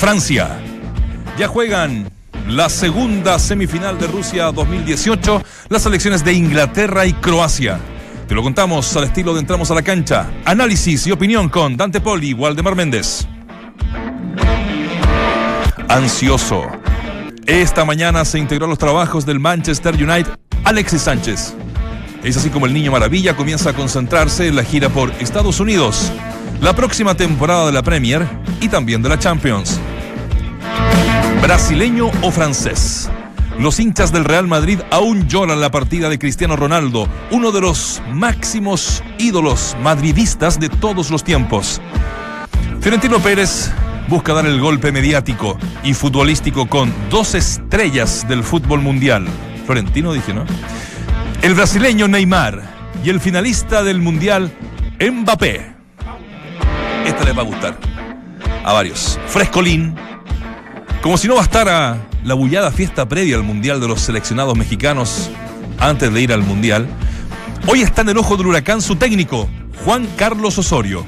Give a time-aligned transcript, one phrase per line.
[0.00, 0.58] Francia.
[1.38, 2.10] Ya juegan
[2.48, 7.78] la segunda semifinal de Rusia 2018, las selecciones de Inglaterra y Croacia.
[8.26, 10.26] Te lo contamos al estilo de Entramos a la Cancha.
[10.46, 13.26] Análisis y opinión con Dante Poli y Waldemar Méndez.
[15.86, 16.62] Ansioso.
[17.44, 20.32] Esta mañana se integró a los trabajos del Manchester United
[20.64, 21.54] Alexis Sánchez.
[22.24, 26.10] Es así como el niño maravilla comienza a concentrarse en la gira por Estados Unidos,
[26.62, 28.26] la próxima temporada de la Premier
[28.62, 29.78] y también de la Champions.
[31.42, 33.10] Brasileño o francés.
[33.58, 38.02] Los hinchas del Real Madrid aún lloran la partida de Cristiano Ronaldo, uno de los
[38.12, 41.80] máximos ídolos madridistas de todos los tiempos.
[42.80, 43.70] Fiorentino Pérez
[44.08, 49.26] busca dar el golpe mediático y futbolístico con dos estrellas del fútbol mundial.
[49.64, 50.44] Florentino dije, ¿no?
[51.40, 52.62] El brasileño Neymar
[53.02, 54.52] y el finalista del mundial
[55.00, 55.72] Mbappé.
[57.06, 57.78] Esta les va a gustar
[58.64, 59.18] a varios.
[59.26, 59.94] Frescolín,
[61.02, 65.30] como si no bastara la bullada fiesta previa al Mundial de los seleccionados mexicanos
[65.78, 66.88] antes de ir al Mundial,
[67.66, 69.48] hoy está en el ojo del huracán su técnico,
[69.84, 71.06] Juan Carlos Osorio.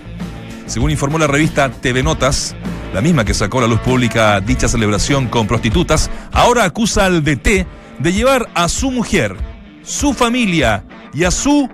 [0.67, 2.57] Según informó la revista TV Notas,
[2.95, 7.23] la misma que sacó a la luz pública dicha celebración con prostitutas, ahora acusa al
[7.23, 7.67] DT
[7.99, 9.37] de llevar a su mujer,
[9.83, 11.69] su familia y a su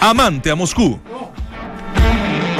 [0.00, 1.00] amante a Moscú.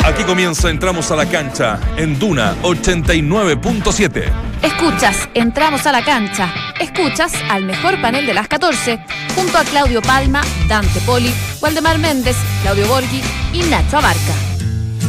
[0.05, 4.25] Aquí comienza, entramos a la cancha en Duna 89.7.
[4.63, 6.53] Escuchas, entramos a la cancha.
[6.81, 8.99] Escuchas al mejor panel de las 14,
[9.37, 14.35] junto a Claudio Palma, Dante Poli, Waldemar Méndez, Claudio Borghi y Nacho Abarca.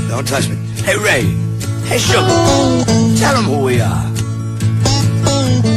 [0.10, 0.58] Don't touch me.
[0.86, 1.36] Hey, Ray.
[1.90, 2.86] Hey, Sugar.
[3.18, 4.13] Tell them who we are.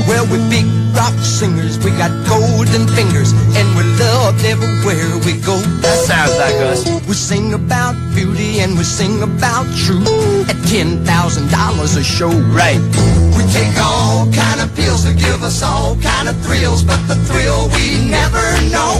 [0.08, 1.78] Well, we're big rock singers.
[1.84, 3.32] We got golden fingers.
[3.58, 5.56] And we're loved everywhere we go.
[5.84, 6.80] That sounds like us.
[7.06, 10.08] We sing about beauty and we sing about truth.
[10.48, 12.32] At $10,000 a show.
[12.50, 12.80] Right.
[13.36, 16.82] We take all kind of pills to give us all kind of thrills.
[16.82, 18.96] But the thrill we never know.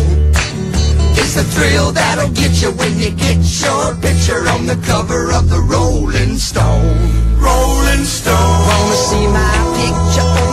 [1.18, 5.48] It's the thrill that'll get you when you get your picture on the cover of
[5.48, 6.98] the Rolling Stone.
[7.40, 8.60] Rolling Stone.
[8.68, 10.45] Wanna see my picture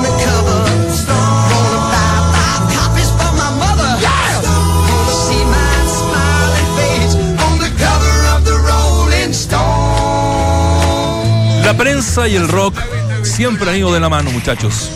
[11.73, 12.78] La prensa y el rock
[13.23, 14.91] siempre han ido de la mano, muchachos.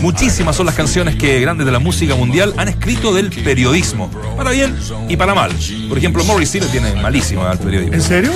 [0.00, 4.50] Muchísimas son las canciones que grandes de la música mundial han escrito del periodismo, para
[4.50, 4.76] bien
[5.08, 5.52] y para mal.
[5.88, 7.94] Por ejemplo, Morrissey le tiene malísimo al periodismo.
[7.94, 8.32] ¿En serio?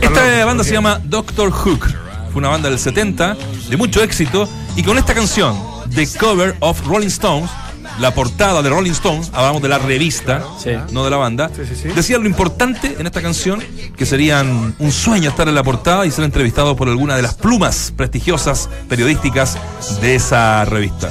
[0.00, 1.92] Esta banda se llama Doctor Hook.
[2.32, 3.36] Fue una banda del 70
[3.68, 5.60] de mucho éxito y con esta canción,
[5.92, 7.50] The Cover of Rolling Stones,
[7.98, 10.70] la portada de Rolling Stones, hablamos de la revista, Sí.
[10.90, 11.88] no de la banda, Sí, sí, sí.
[11.88, 13.62] decía lo importante en esta canción,
[13.96, 17.34] que serían un sueño estar en la portada y ser entrevistado por alguna de las
[17.34, 19.56] plumas prestigiosas periodísticas
[20.00, 21.10] de esa revista.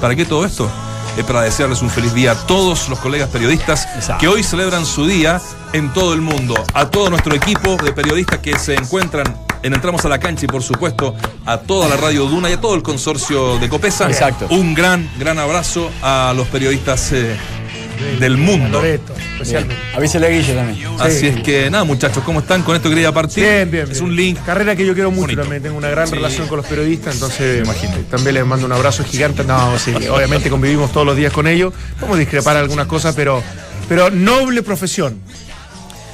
[0.00, 0.70] ¿Para qué todo esto?
[1.16, 3.88] Es para desearles un feliz día a todos los colegas periodistas
[4.20, 5.40] que hoy celebran su día
[5.72, 6.54] en todo el mundo.
[6.74, 9.24] A todo nuestro equipo de periodistas que se encuentran
[9.66, 12.60] en Entramos a la Cancha y por supuesto a toda la Radio Duna y a
[12.60, 14.06] todo el consorcio de Copesa.
[14.08, 14.46] Exacto.
[14.50, 17.36] Un gran, gran abrazo a los periodistas eh,
[18.20, 18.68] del mundo.
[18.80, 19.82] Loreto, especialmente.
[19.94, 20.86] Avísele a Guille también.
[21.00, 21.26] Así Sí.
[21.28, 22.62] es que nada, muchachos, ¿cómo están?
[22.62, 23.42] Con esto quería partir.
[23.44, 23.84] Bien, bien.
[23.84, 24.04] Es bien.
[24.04, 24.38] un link.
[24.44, 25.40] Carrera que yo quiero mucho bonito.
[25.42, 25.62] también.
[25.62, 26.14] Tengo una gran Sí.
[26.14, 28.02] relación con los periodistas, entonces imagínate.
[28.04, 29.44] También les mando un abrazo gigante.
[29.44, 31.72] No, sí, obviamente convivimos todos los días con ellos.
[32.00, 33.42] Vamos a discrepar algunas cosas, pero,
[33.88, 35.18] pero noble profesión.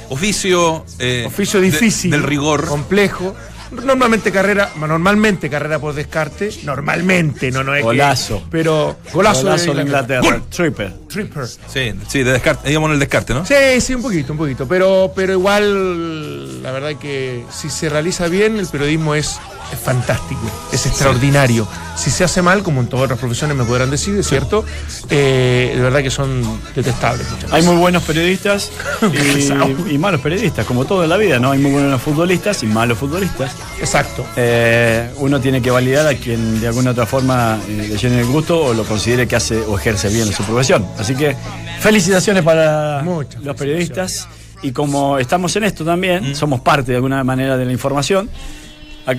[0.09, 0.85] Oficio.
[0.99, 2.11] eh, Oficio de- difícil.
[2.11, 2.65] del rigor.
[2.67, 3.35] Complejo.
[3.71, 6.51] Normalmente carrera, normalmente carrera por descarte.
[6.63, 8.43] Normalmente, no, no es que- Golazo.
[8.51, 10.21] pero golazo, Golazo de Inglaterra.
[10.21, 10.43] Gol.
[10.47, 10.93] Tripper.
[11.09, 11.47] Tripper.
[11.47, 12.67] Sí, sí, de descarte.
[12.67, 13.43] Digamos en el descarte, ¿no?
[13.47, 14.67] Sí, sí, un poquito, un poquito.
[14.67, 19.39] Pero, pero igual, la verdad que si se realiza bien, el periodismo es,
[19.73, 21.67] es fantástico, es extraordinario.
[21.95, 24.65] Si se hace mal, como en todas otras profesiones me podrán decir, es cierto,
[25.09, 26.41] eh, de verdad que son
[26.75, 27.29] detestables.
[27.29, 28.71] muchas Hay muy buenos periodistas
[29.89, 31.51] y, y malos periodistas, como todo en la vida, ¿no?
[31.51, 33.51] Hay muy buenos futbolistas y malos futbolistas.
[33.79, 34.25] Exacto.
[34.35, 38.25] Eh, uno tiene que validar a quien de alguna otra forma eh, le llene el
[38.27, 40.85] gusto o lo considere que hace o ejerce bien su profesión.
[40.97, 41.35] Así que
[41.79, 44.27] felicitaciones para Muchas los periodistas
[44.63, 48.31] y como estamos en esto también, somos parte de alguna manera de la información, ac-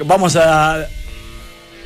[0.05, 0.87] vamos a,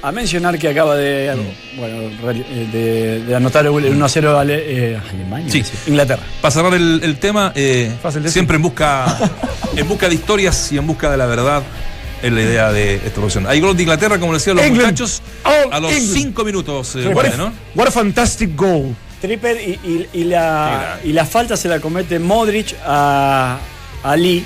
[0.03, 1.35] a mencionar que acaba de,
[1.77, 5.63] bueno, re- eh, de, de anotar el 1-0 Ale- eh, Alemania, Sí.
[5.87, 6.23] Inglaterra.
[6.41, 9.17] Para cerrar el, el tema, eh, Fácil siempre en busca,
[9.77, 11.63] en busca de historias y en busca de la verdad
[12.23, 13.47] es la idea de esta profesión.
[13.47, 14.87] Hay gol de Inglaterra, como decían los England.
[14.93, 16.15] muchachos, Oh, a los England.
[16.15, 17.53] cinco minutos, eh, What, a, ¿no?
[17.75, 18.95] what a fantastic goal.
[19.21, 23.59] Tripper y, y- la, y la falta se la comete Modric a,
[24.05, 24.45] a Lee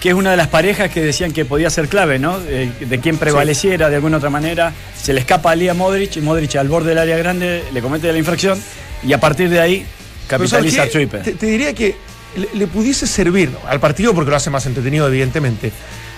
[0.00, 2.40] que es una de las parejas que decían que podía ser clave, ¿no?
[2.48, 4.72] Eh, de quien prevaleciera de alguna otra manera.
[5.00, 8.10] Se le escapa a Lía Modric y Modric al borde del área grande le comete
[8.10, 8.60] la infracción
[9.06, 9.86] y a partir de ahí
[10.26, 11.22] Pero ¿sabes capitaliza.
[11.22, 11.94] Te, te diría que
[12.36, 15.70] le, le pudiese servir al partido porque lo hace más entretenido, evidentemente.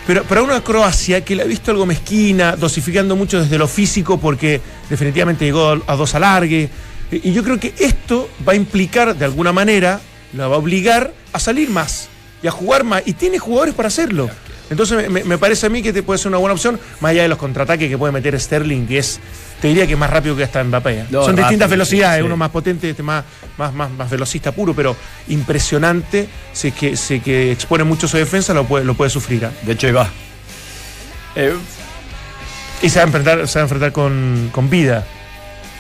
[0.07, 4.19] Pero para una Croacia que la ha visto algo mezquina, dosificando mucho desde lo físico
[4.19, 6.69] porque definitivamente llegó a dos alargue.
[7.11, 10.01] Y yo creo que esto va a implicar de alguna manera,
[10.35, 12.09] la va a obligar a salir más
[12.43, 13.03] y a jugar más.
[13.07, 14.29] Y tiene jugadores para hacerlo.
[14.71, 17.29] Entonces me- parece a mí que te puede ser una buena opción, más allá de
[17.29, 19.21] los contraataques que puede meter Sterling, que es,
[19.61, 21.01] te diría que es más rápido que hasta Mbappé.
[21.01, 21.07] ¿eh?
[21.11, 22.27] No, Son distintas velocidades, sí, sí.
[22.27, 23.23] uno más potente, este más,
[23.59, 24.97] más, más, más velocista puro, pero
[25.29, 26.27] impresionante.
[26.55, 29.45] Si es que, si que expone mucho su defensa, lo puede, lo puede sufrir.
[29.45, 29.51] ¿eh?
[29.63, 30.09] De hecho, ahí va.
[31.37, 31.55] Eh,
[32.81, 35.07] Y se va a enfrentar, se va a enfrentar con, con vida.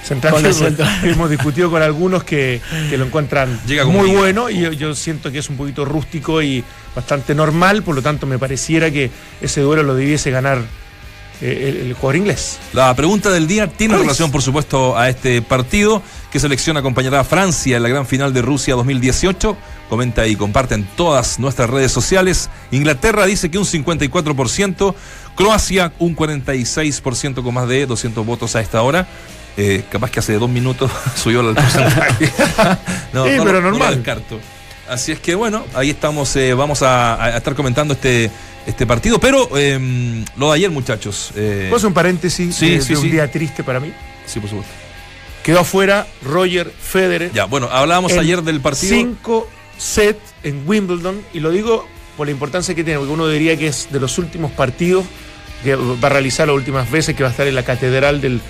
[0.02, 0.34] Central.
[1.04, 2.60] Hemos discutido con algunos que,
[2.90, 4.18] que lo encuentran Llega muy vida.
[4.18, 6.64] bueno y yo, yo siento que es un poquito rústico y
[6.94, 9.10] bastante normal, por lo tanto me pareciera que
[9.40, 10.58] ese duelo lo debiese ganar
[11.40, 12.58] eh, el, el jugador inglés.
[12.72, 16.02] La pregunta del día tiene relación, por supuesto, a este partido.
[16.30, 19.56] ¿Qué selección acompañará a Francia en la gran final de Rusia 2018?
[19.88, 22.48] Comenta y comparte en todas nuestras redes sociales.
[22.70, 24.94] Inglaterra dice que un 54%,
[25.34, 29.06] Croacia un 46% con más de 200 votos a esta hora.
[29.56, 32.32] Eh, capaz que hace dos minutos subió el porcentaje.
[33.12, 33.94] no, Sí, no pero lo- no lo normal.
[33.96, 34.40] descarto.
[34.88, 38.30] Así es que bueno, ahí estamos, eh, vamos a, a estar comentando este,
[38.66, 39.18] este partido.
[39.20, 41.32] Pero eh, lo de ayer, muchachos.
[41.36, 43.92] eh, ¿Puedo hacer un paréntesis sí, de, sí, de un día triste para mí?
[44.26, 44.72] sí, por supuesto.
[45.42, 47.32] Quedó afuera Roger Federer.
[47.32, 48.94] Ya, bueno, hablábamos ayer del partido.
[48.94, 53.56] Cinco set en Wimbledon, y lo digo por la importancia que tiene, porque uno diría
[53.56, 55.04] que es de los últimos partidos
[55.64, 58.40] que va a realizar las últimas veces, que va a estar en la catedral del,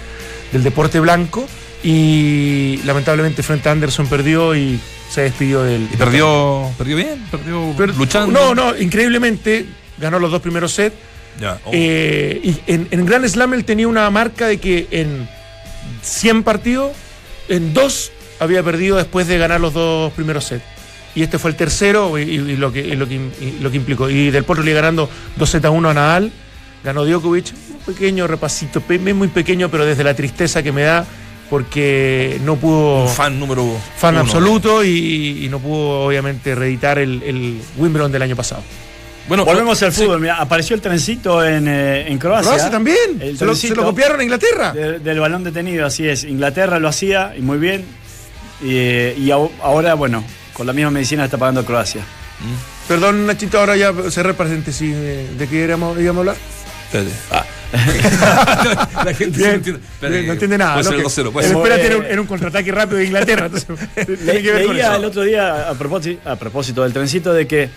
[0.53, 1.47] del deporte blanco.
[1.85, 4.79] Y lamentablemente frente a Anderson perdió y
[5.11, 5.89] se despidió del.
[5.93, 8.33] Y perdió, perdió bien, perdió Per- luchando.
[8.39, 9.67] No, no, increíblemente
[9.99, 10.95] ganó los dos primeros sets.
[11.65, 11.71] Oh.
[11.73, 15.29] Eh, y en, en Grand Slam él tenía una marca de que en
[16.03, 16.93] 100 partidos,
[17.49, 20.65] en dos había perdido después de ganar los dos primeros sets.
[21.15, 23.77] Y este fue el tercero y, y lo, que, y lo, que, y lo que
[23.77, 24.09] implicó.
[24.09, 26.33] Y del Potro le ganando 2 sets a 1 a Nadal.
[26.85, 27.53] Ganó Djokovic.
[27.87, 28.83] Pequeño repasito,
[29.15, 31.05] muy pequeño, pero desde la tristeza que me da
[31.51, 34.23] porque no pudo un fan número fan uno.
[34.23, 38.63] absoluto y, y no pudo obviamente reeditar el, el Wimbledon del año pasado.
[39.29, 40.21] Bueno, volvemos al sí, fútbol.
[40.21, 42.49] Mira, apareció el trencito en, eh, en Croacia.
[42.51, 42.97] Croacia también.
[43.21, 44.73] El Se lo, se lo trencito copiaron a Inglaterra.
[44.73, 46.25] de- del balón detenido, así es.
[46.25, 47.85] Inglaterra lo hacía y muy bien.
[48.63, 52.03] Y, ahora, bueno, con la misma medicina está pagando Croacia.
[52.89, 56.37] Perdón, Nachito, ahora ya cerré paréntesis eh, de qué íbamos, íbamos a hablar.
[56.87, 57.11] Espérate.
[57.31, 57.45] Ah.
[59.05, 59.81] la gente Bien, no entiende.
[60.09, 60.75] Bien, no entiende nada.
[60.83, 61.09] Puede ¿no?
[61.09, 61.33] ser Que- 2-0.
[61.33, 61.55] puede el ser.
[61.55, 63.47] Como- espérate era un, era un contraataque rápido de Inglaterra.
[63.47, 63.69] entonces,
[64.07, 64.97] tiene que ver con Leía eso.
[64.97, 67.69] el otro día, a propósito, a propósito del trencito, de que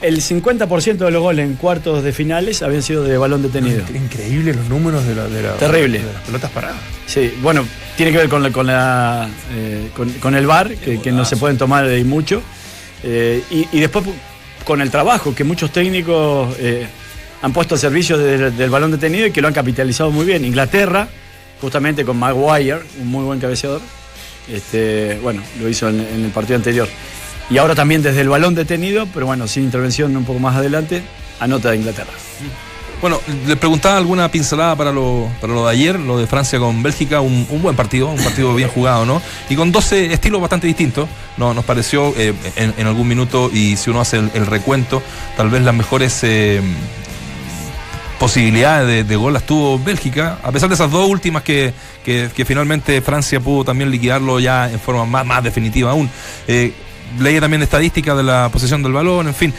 [0.00, 3.82] el 50% de los goles en cuartos de finales habían sido de balón detenido.
[3.94, 5.98] Increíble los números de, la, de, la- Terrible.
[6.00, 6.76] de las pelotas paradas.
[7.06, 7.64] Sí, bueno,
[7.96, 11.24] tiene que ver con, la, con, la, eh, con, con el VAR, que, que no
[11.24, 12.42] se pueden tomar eh, mucho.
[13.04, 14.04] Eh, y, y después
[14.64, 16.86] con el trabajo que muchos técnicos eh,
[17.42, 20.44] han puesto al servicio del, balón detenido y que lo han capitalizado muy bien.
[20.44, 21.08] Inglaterra,
[21.60, 23.80] justamente con Maguire, un muy buen cabeceador,
[24.48, 26.88] este, bueno, lo hizo en, el partido anterior.
[27.50, 31.02] Y ahora también desde el balón detenido, pero bueno, sin intervención un poco más adelante,
[31.40, 32.12] anota de Inglaterra.
[33.00, 36.84] Bueno, le preguntaba alguna pincelada para lo, para lo de ayer, lo de Francia con
[36.84, 39.20] Bélgica, un, buen partido, un partido bien jugado, ¿no?
[39.50, 41.52] Y con 12 estilos bastante distintos, ¿no?
[41.52, 45.02] Nos pareció eh, en, algún minuto, y si uno hace el, el recuento,
[45.36, 46.62] tal vez las mejores eh,
[48.22, 51.72] posibilidades de, de gol las tuvo Bélgica, a pesar de esas dos últimas que,
[52.04, 56.08] que, que finalmente Francia pudo también liquidarlo ya en forma más, más definitiva aún.
[56.46, 56.72] Eh,
[57.18, 59.52] leía también estadísticas de la posesión del balón, en fin.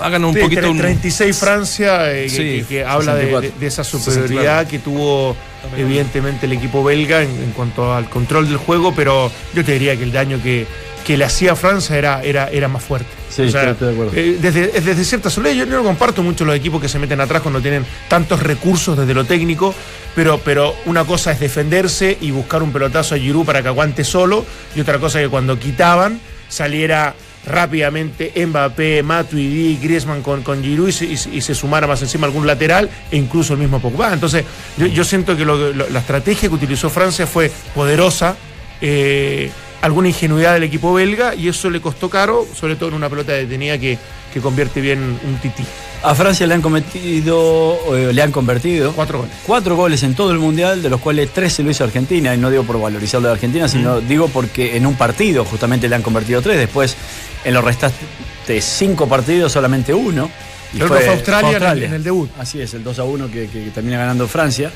[0.00, 0.62] Háganos un Sí, poquito.
[0.62, 3.50] tre- un- 36 Francia, eh, que- Sí, que, que habla de, 64.
[3.52, 5.36] de- de esa superioridad que tuvo
[5.76, 9.96] evidentemente el equipo belga en, en cuanto al control del juego, pero yo te diría
[9.96, 10.66] que el daño que,
[11.06, 13.08] que le hacía a Francia era, era, era más fuerte.
[13.30, 14.12] Sí, estoy- estoy de acuerdo.
[14.16, 17.42] eh, desde, desde cierta soledad, yo no comparto mucho los equipos que se meten atrás
[17.42, 19.74] cuando tienen tantos recursos desde lo técnico,
[20.14, 24.04] pero, pero una cosa es defenderse y buscar un pelotazo a Giroud para que aguante
[24.04, 27.14] solo, y otra cosa es que cuando quitaban saliera
[27.48, 32.00] rápidamente Mbappé, Matuidi, Griezmann con, con Giroud y se, y se- y se sumara más
[32.02, 34.12] encima algún lateral e incluso el mismo Pogba.
[34.12, 34.44] Entonces
[34.76, 38.36] yo, yo siento que lo- lo- la estrategia que utilizó Francia fue poderosa,
[38.80, 39.50] eh,
[39.82, 43.32] alguna ingenuidad del equipo belga y eso le costó caro, sobre todo en una pelota
[43.32, 43.96] detenida que,
[44.32, 45.64] que convierte bien un tití.
[46.02, 49.34] A Francia le han cometido, eh, le han convertido Cuatro goles.
[49.46, 52.38] cuatro goles en todo el mundial, de los cuales tres se lo hizo Argentina, y
[52.38, 55.96] no digo por valorizar lo de Argentina, sino digo porque en un partido justamente le
[55.96, 56.96] han convertido tres, después
[57.44, 60.30] en los restantes cinco partidos solamente uno.
[60.72, 62.30] Y otro fue Australia, en el- debut.
[62.38, 64.70] Así es, el 2 a 1 que, que termina ganando Francia.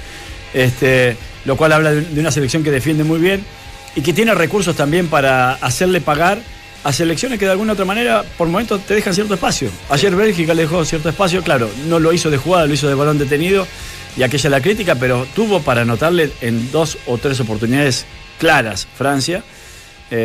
[0.54, 3.44] Este, lo cual habla de, una selección que defiende muy bien
[3.94, 6.38] y que tiene recursos también para hacerle pagar
[6.84, 9.70] a selecciones que de alguna otra manera por momentos te dejan cierto espacio.
[9.88, 12.94] Ayer Bélgica le dejó cierto espacio, claro, no lo hizo de jugada, lo hizo de
[12.94, 13.66] balón detenido
[14.16, 18.04] y aquella la crítica, pero tuvo para anotarle en dos o tres oportunidades
[18.38, 19.42] claras Francia,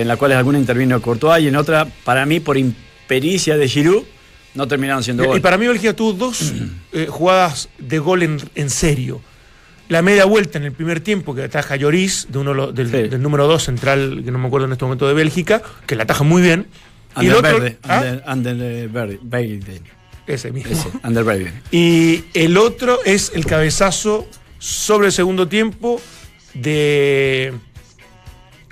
[0.02, 4.04] en la cual alguna intervino Courtois y en otra, para mí, por impericia de Giroud,
[4.54, 5.42] no terminaron siendo Y gol.
[5.42, 6.54] para mí Bélgica tuvo dos
[6.94, 9.22] eh, jugadas de gol en, en serio.
[9.90, 13.08] La media vuelta en el primer tiempo que ataja Lloris, de uno del, Sí.
[13.08, 16.04] del número 2 central, que no me acuerdo en este momento de Bélgica, que la
[16.04, 16.68] ataja muy bien.
[17.22, 18.02] y el otro, ¿Ah?
[18.02, 18.22] Verde,
[20.28, 20.72] ese mismo.
[20.74, 20.90] ese.
[21.72, 24.28] Y el otro es el cabezazo
[24.60, 26.02] sobre el segundo tiempo
[26.54, 27.54] de,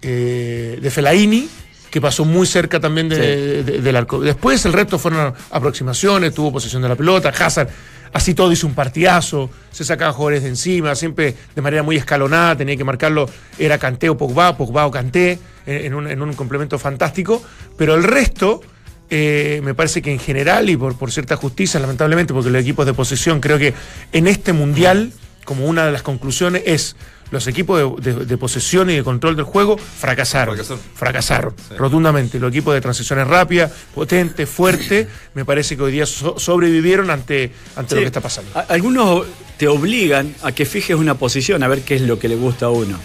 [0.07, 1.50] eh, de Fellaini,
[1.89, 4.19] que pasó muy cerca también de- de- del arco.
[4.19, 7.69] Después el resto fueron aproximaciones, tuvo posesión de la pelota, Hazard
[8.13, 12.55] así todo hizo un partidazo, se sacaba jugadores de encima, siempre de manera muy escalonada,
[12.55, 16.33] tenía que marcarlo, era Kanté o Pogba, Pogba o Kanté, en, en un, en un
[16.33, 17.41] complemento fantástico,
[17.77, 18.62] pero el resto...
[19.09, 22.85] eh, me parece que en general y por, por cierta justicia, lamentablemente, porque los equipos
[22.85, 23.74] de posesión, creo que
[24.13, 25.12] en este mundial,
[25.43, 26.95] como una de las conclusiones, es
[27.36, 30.56] los equipos de, de- de posesión y de control del juego fracasaron.
[30.56, 30.84] Fracasaron.
[30.96, 31.75] Fracasaron, Sí.
[31.77, 32.39] rotundamente.
[32.39, 37.51] Los equipos de transiciones rápidas, potentes, fuertes, me parece que hoy día so- sobrevivieron ante,
[37.75, 38.51] ante lo que está pasando.
[38.68, 39.25] Algunos
[39.58, 42.65] te obligan a que fijes una posición, a ver qué es lo que le gusta
[42.65, 42.98] a uno.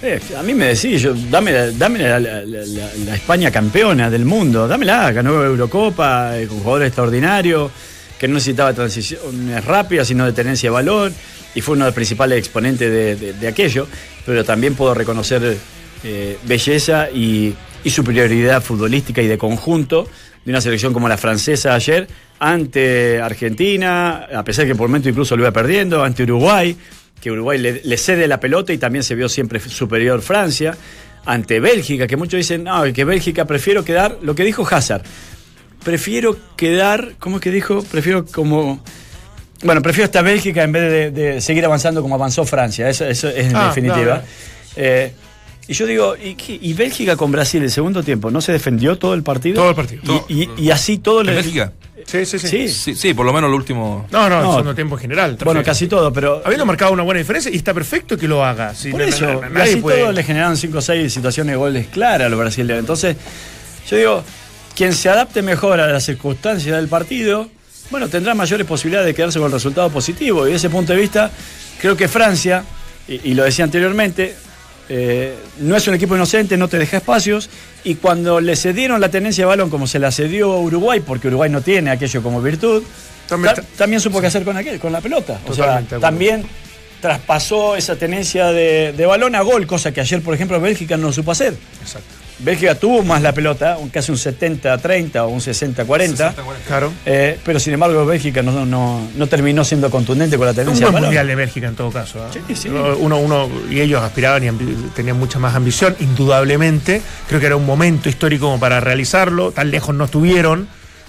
[0.00, 3.50] Eh, a mí me decís, yo, dame, la, dame la, la- la- la- la España
[3.50, 7.72] campeona del mundo, dámela, ganó Eurocopa, eh, con jugadores extraordinarios,
[8.16, 11.14] que no necesitaba transiciones rápidas, sino de tenencia de balón,
[11.58, 13.86] y fue uno de los principales exponentes de, de- de aquello,
[14.24, 15.56] pero también puedo reconocer
[16.04, 17.54] eh, belleza y,
[17.88, 20.06] superioridad futbolística y de conjunto
[20.44, 22.06] de una selección como la francesa ayer
[22.38, 26.76] ante Argentina, a pesar que por momento incluso lo iba perdiendo, ante Uruguay,
[27.18, 30.76] que Uruguay le, le cede la pelota y también se vio siempre superior Francia,
[31.24, 35.02] ante Bélgica, que muchos dicen, no, que Bélgica prefiero quedar, lo que dijo Hazard,
[35.82, 37.82] prefiero quedar, ¿cómo es que dijo?
[37.90, 38.82] Prefiero como...
[39.62, 43.28] Bueno, prefiero esta Bélgica en vez de, de seguir avanzando como avanzó Francia, eso, eso
[43.28, 44.22] es en Ah, definitiva.
[44.76, 45.12] Eh,
[45.66, 48.96] y yo digo, ¿y, qué- y Bélgica con Brasil el segundo tiempo no se defendió
[48.98, 49.56] todo el partido?
[49.56, 50.02] Todo el partido.
[50.28, 51.34] Y, y- y así todo ¿En le.
[51.34, 51.72] Bélgica?
[52.06, 52.48] Sí, sí, sí.
[52.48, 52.68] Sí.
[52.68, 54.06] Sí, sí, por lo menos el último.
[54.10, 54.50] No, no, el No.
[54.52, 55.36] segundo tiempo en general.
[55.44, 56.40] Bueno, casi todo, pero.
[56.44, 58.74] Habiendo marcado una buena diferencia y está perfecto que lo haga.
[58.74, 62.26] Sí, Por eso, nadie puede- todo le generaron 5 o 6 situaciones de goles claras
[62.26, 62.80] a los brasileños.
[62.80, 63.16] Entonces,
[63.90, 64.24] yo digo,
[64.74, 67.50] quien se adapte mejor a las circunstancias del partido,
[67.90, 70.42] bueno, tendrá mayores posibilidades de quedarse con el resultado positivo.
[70.46, 71.30] Y desde ese punto de vista,
[71.80, 72.64] creo que Francia,
[73.06, 74.34] y, y lo decía anteriormente,
[74.90, 77.48] eh, no es un equipo inocente, no te deja espacios.
[77.84, 81.28] Y cuando le cedieron la tenencia de balón, como se la cedió a Uruguay, porque
[81.28, 82.82] Uruguay no tiene aquello como virtud,
[83.28, 85.38] También ta- ta- también supo qué hacer con, aquel, con la pelota.
[85.46, 86.44] O sea, también
[87.00, 91.12] traspasó esa tenencia de, de balón a gol, cosa que ayer, por ejemplo, Bélgica no
[91.12, 91.54] supo hacer.
[91.80, 92.08] Exacto.
[92.40, 96.34] Bélgica tuvo más la pelota, un- casi un 70-30 o un 60-40.
[96.66, 96.92] Claro.
[97.04, 100.88] eh, pero sin embargo, Bélgica no, no, no terminó siendo contundente con la Un tenencia
[100.90, 102.22] buen mundial de Bélgica en todo caso.
[102.22, 102.30] ¿ah?
[102.32, 102.68] Sí, sí.
[102.68, 104.50] Uno, uno, y ellos aspiraban y
[104.94, 107.02] tenían mucha más ambición, indudablemente.
[107.26, 109.50] Creo que era un momento histórico como para realizarlo.
[109.52, 110.68] Tan lejos no estuvieron,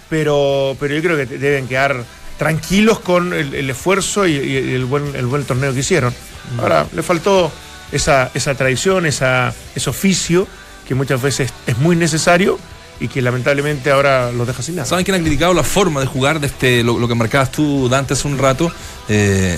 [0.09, 2.03] pero, pero yo creo que deben quedar
[2.37, 6.13] tranquilos con el, el esfuerzo y, y el, buen, el buen torneo que hicieron.
[6.57, 7.51] Ahora, le faltó
[7.91, 10.47] esa, esa tradición, esa, ese oficio
[10.89, 12.57] que muchas veces es muy necesario
[12.99, 14.87] y que lamentablemente ahora los deja sin nada.
[14.87, 18.15] ¿Saben quién ha criticado la forma de jugar de este, lo, que marcabas tú, Dante,
[18.15, 18.71] hace un rato?
[19.07, 19.55] Eh,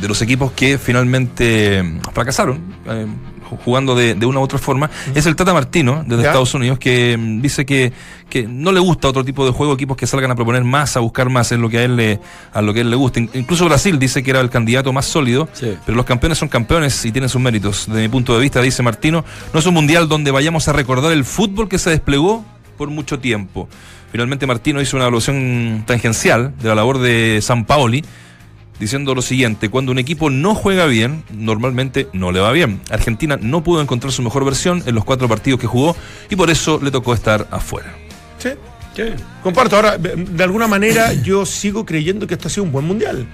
[0.00, 3.06] de los equipos que finalmente fracasaron, eh,
[3.64, 6.28] jugando de, de una u otra forma, es el Tata Martino, desde ¿Ya?
[6.30, 7.92] Estados Unidos, que mm, dice que,
[8.28, 11.00] que no le gusta otro tipo de juego, equipos que salgan a proponer más, a
[11.00, 12.20] buscar más, es lo que a él le,
[12.52, 13.20] a lo que a él le gusta.
[13.20, 15.76] In- Incluso Brasil dice que era el candidato más sólido, Sí.
[15.84, 17.86] pero los campeones son campeones y tienen sus méritos.
[17.86, 21.12] Desde mi punto de vista, dice Martino, no es un mundial donde vayamos a recordar
[21.12, 22.44] el fútbol que se desplegó
[22.78, 23.68] por mucho tiempo.
[24.10, 28.04] Finalmente Martino hizo una evaluación tangencial de la labor de San Paoli,
[28.78, 32.80] diciendo lo siguiente, cuando un equipo no juega bien, normalmente no le va bien.
[32.90, 35.96] Argentina no pudo encontrar su mejor versión en los cuatro partidos que jugó
[36.30, 37.94] y por eso le tocó estar afuera.
[38.38, 38.50] Sí.
[39.42, 43.26] Comparto, ahora, de alguna manera yo sigo creyendo que esto ha sido un buen mundial.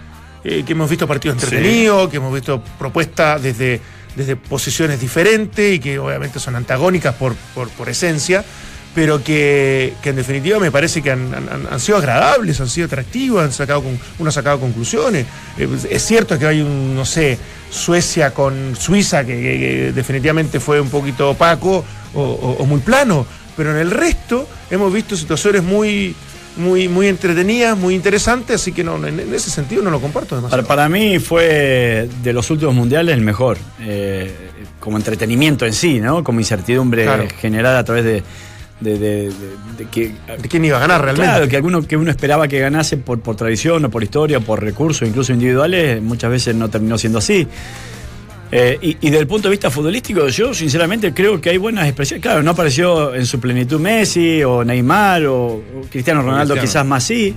[0.44, 3.80] Eh, que hemos visto partidos entretenidos, que hemos visto propuestas desde,
[4.14, 8.44] desde posiciones diferentes y que obviamente son antagónicas por, por, por esencia,
[8.98, 12.86] pero que, que en definitiva me parece que han, han- han sido agradables, han sido
[12.86, 15.24] atractivos, han sacado con- uno ha sacado conclusiones.
[15.56, 17.38] Eh, es cierto que hay un, no sé,
[17.70, 22.80] Suecia con Suiza, que, que- que definitivamente fue un poquito opaco o, o- o muy
[22.80, 23.24] plano,
[23.56, 26.16] pero en el resto hemos visto situaciones muy,
[26.56, 30.40] muy, muy entretenidas, muy interesantes, así que no, en, ese sentido no lo comparto Para,
[30.40, 30.66] demasiado.
[30.66, 34.34] para mí fue de los últimos mundiales el mejor, eh,
[34.80, 36.24] como entretenimiento en sí, ¿no?
[36.24, 37.28] Como incertidumbre Claro.
[37.40, 38.22] generada a través de,
[38.80, 39.32] de- de- de-
[39.78, 41.30] de que ¿De quién iba a ganar realmente?
[41.32, 44.40] Claro, que alguno que uno esperaba que ganase por, por tradición o por historia o
[44.40, 47.46] por recursos, incluso individuales, muchas veces no terminó siendo así.
[48.50, 51.86] Eh, y, y desde el punto de vista futbolístico, yo sinceramente creo que hay buenas
[51.86, 52.22] expresiones.
[52.22, 56.62] Claro, no apareció en su plenitud Messi o Neymar o, o Cristiano Ronaldo, Cristiano.
[56.62, 57.34] quizás más sí.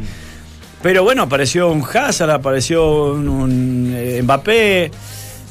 [0.82, 4.90] Pero bueno, apareció un Hazard, apareció un, un, eh, Mbappé,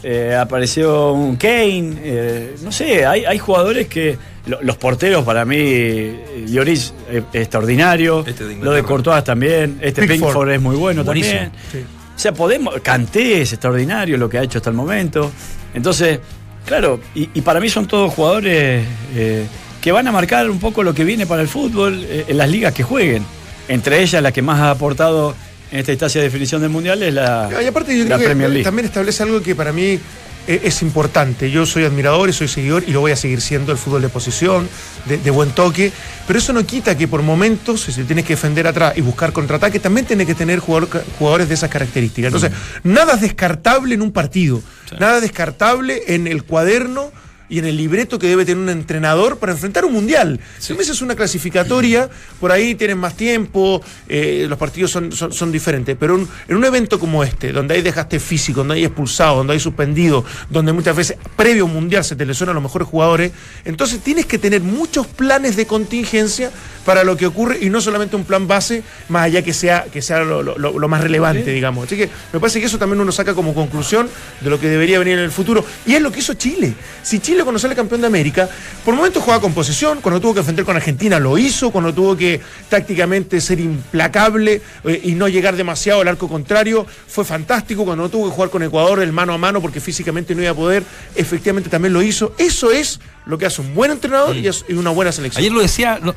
[0.02, 2.52] eh, apareció un Kane.
[2.62, 4.16] no sé, hay, hay jugadores que.
[4.46, 8.24] Lo- los porteros para mí, eh, Lloris es extraordinario.
[8.26, 8.82] Este de lo de.
[8.82, 9.78] Courtois también.
[9.80, 10.20] Este Pickford.
[10.28, 11.40] Pickford es muy bueno Buenísimo.
[11.40, 11.60] también.
[11.72, 11.78] Sí.
[11.78, 12.74] O sea, podemos.
[12.82, 15.30] Canté es extraordinario lo que ha hecho hasta el momento.
[15.74, 16.18] Entonces,
[16.66, 19.46] claro, y, y para mí son todos jugadores eh,
[19.80, 22.50] que van a marcar un poco lo que viene para el fútbol eh, en las
[22.50, 23.24] ligas que jueguen.
[23.68, 25.34] Entre ellas, la que más ha aportado
[25.70, 28.48] en esta instancia de definición del mundial es la, Y aparte yo la creo Premier
[28.48, 28.64] que League.
[28.64, 30.00] también establece algo que para mí eh,
[30.46, 31.50] es importante.
[31.50, 33.72] Yo soy admirador y soy seguidor y lo voy a seguir siendo.
[33.72, 34.68] El fútbol de posición,
[35.06, 35.92] de, de buen toque,
[36.26, 39.78] pero eso no quita que por momentos, si tienes que defender atrás y buscar contraataque,
[39.78, 42.32] también tienes que tener jugador- jugadores de esas características.
[42.34, 44.62] Entonces, nada es descartable en un partido,
[44.98, 47.12] nada descartable en el cuaderno
[47.50, 50.40] y en el libreto que debe tener un entrenador para enfrentar un mundial.
[50.58, 55.32] Si me haces una clasificatoria, por ahí tienen más tiempo, eh, los partidos son, son,
[55.32, 58.84] son diferentes, pero un- en un evento como este, donde hay desgaste físico, donde hay
[58.84, 62.62] expulsado, donde hay suspendido, donde muchas veces previo a un mundial se te lesionan los
[62.62, 63.32] mejores jugadores,
[63.64, 66.50] entonces tienes que tener muchos planes de contingencia
[66.84, 70.00] para lo que ocurre y no solamente un plan base, más allá que sea, que
[70.02, 71.86] sea lo, lo- lo- lo más relevante, digamos.
[71.86, 74.08] Así que me parece que eso también uno saca como conclusión
[74.40, 75.64] de lo que debería venir en el futuro.
[75.86, 76.74] Y es lo que hizo Chile.
[77.02, 78.48] Si Chile cuando sale campeón de América,
[78.84, 82.16] por momentos jugaba con posesión, cuando tuvo que enfrentar con Argentina lo hizo, cuando tuvo
[82.16, 88.04] que tácticamente ser implacable eh, y no llegar demasiado al arco contrario, fue fantástico, cuando
[88.04, 90.54] no tuvo que jugar con Ecuador el mano a mano porque físicamente no iba a
[90.54, 90.82] poder,
[91.14, 92.34] efectivamente también lo hizo.
[92.38, 95.40] Eso es lo que hace un buen entrenador y, es- una buena selección.
[95.40, 96.14] Ayer lo decía, no,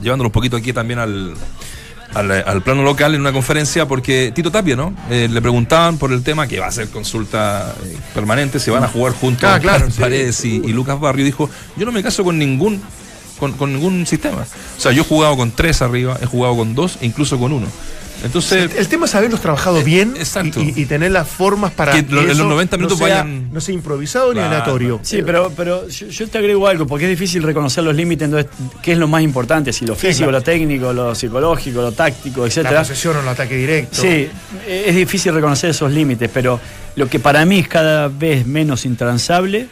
[0.00, 1.34] llevándolo un poquito aquí también al,
[2.14, 4.94] al, al plano local en una conferencia, porque Tito Tapia, ¿no?
[5.10, 8.84] Eh, le preguntaban por el tema que va a ser consulta eh, permanente, se van
[8.84, 11.24] a jugar juntos Ah, claro, sí, Paredes y, y Lucas Barrio.
[11.24, 12.80] Dijo: Yo no me caso con ningún.
[13.38, 14.44] Con, con ningún sistema.
[14.76, 17.52] O sea, yo he jugado con tres arriba, he jugado con dos e incluso con
[17.52, 17.68] uno.
[18.24, 20.60] Entonces, El tema es haberlos trabajado bien Eh, exacto.
[20.60, 23.52] y, tener las formas para Que lo- en los eso 90 minutos no sea, vayan-
[23.52, 25.00] no sea improvisado ni aleatorio.
[25.02, 28.50] Sí, pero, pero yo, yo te agrego algo, porque es difícil reconocer los límites, entonces,
[28.82, 29.72] ¿qué es lo más importante?
[29.72, 30.32] Si lo físico, claro.
[30.38, 32.78] lo técnico, lo psicológico, lo táctico, La etcétera.
[32.80, 34.02] posesión o el ataque directo.
[34.02, 34.28] Sí,
[34.66, 36.58] es difícil reconocer esos límites, pero
[36.96, 39.68] lo que para mí es cada vez menos intransable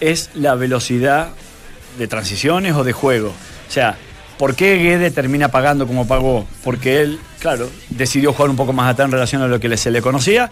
[0.00, 1.30] es la velocidad
[1.98, 3.28] de transiciones o de juego.
[3.28, 3.96] O sea,
[4.42, 6.44] ¿por qué Guede termina pagando como pagó?
[6.64, 9.92] Porque él, claro, decidió jugar un poco más atrás en relación a lo que se
[9.92, 10.50] le conocía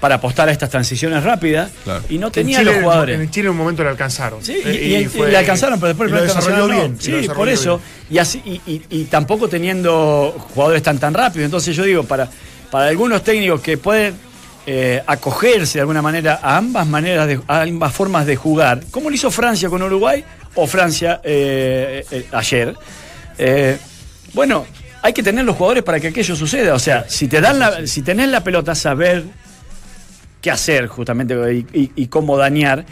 [0.00, 2.02] para apostar a estas transiciones rápidas Claro.
[2.08, 3.20] y no En tenía Chile, los jugadores.
[3.20, 4.42] En Chile en un momento le alcanzaron.
[4.42, 6.74] Sí, y, Eh, y- y fue- le alcanzaron, pero después y el desarrolló no.
[6.74, 6.98] bien.
[7.02, 7.76] y lo Sí, por eso.
[8.08, 8.16] bien.
[8.16, 11.44] Y, así, y, y- y tampoco teniendo jugadores tan tan rápidos.
[11.44, 12.30] Entonces yo digo, para,
[12.70, 14.14] para algunos técnicos que pueden
[14.70, 19.10] eh, acogerse de alguna manera a ambas maneras, de, a ambas formas de jugar, como
[19.10, 22.74] lo hizo Francia con Uruguay o Francia eh, eh, ayer,
[23.38, 23.78] eh,
[24.34, 24.66] bueno,
[25.02, 26.74] hay que tener los jugadores para que aquello suceda.
[26.74, 29.24] O sea, si te dan la, si tenés la pelota, saber
[30.40, 32.84] qué hacer justamente y, y- y cómo dañar.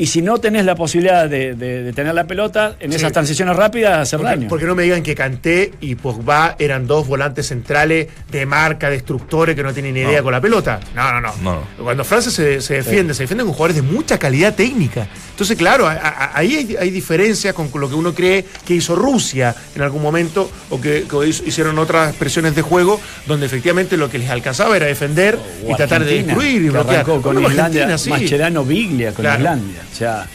[0.00, 2.96] Y si no tenés la posibilidad de, de- de tener la pelota, en Sí.
[2.96, 4.48] esas transiciones rápidas, hacer Porque, daño.
[4.48, 9.54] porque no me digan que Kanté y Pogba eran dos volantes centrales de marca, destructores
[9.54, 10.22] que no tienen ni idea No.
[10.24, 10.80] con la pelota.
[10.94, 11.34] No, no, no.
[11.42, 11.62] No.
[11.84, 15.06] Cuando Francia se, se defiende, se defiende con jugadores de mucha calidad técnica.
[15.32, 18.96] Entonces, claro, a- a- ahí hay, hay diferencias con lo que uno cree que hizo
[18.96, 21.04] Rusia en algún momento o que,
[21.44, 25.76] hicieron otras presiones de juego donde efectivamente lo que les alcanzaba era defender O y
[25.76, 27.04] tratar de destruir y que bloquear.
[27.04, 28.08] con Islandia, sí.
[28.08, 29.38] Mascherano Biglia con Claro.
[29.40, 29.80] Islandia.
[29.92, 30.26] O sea,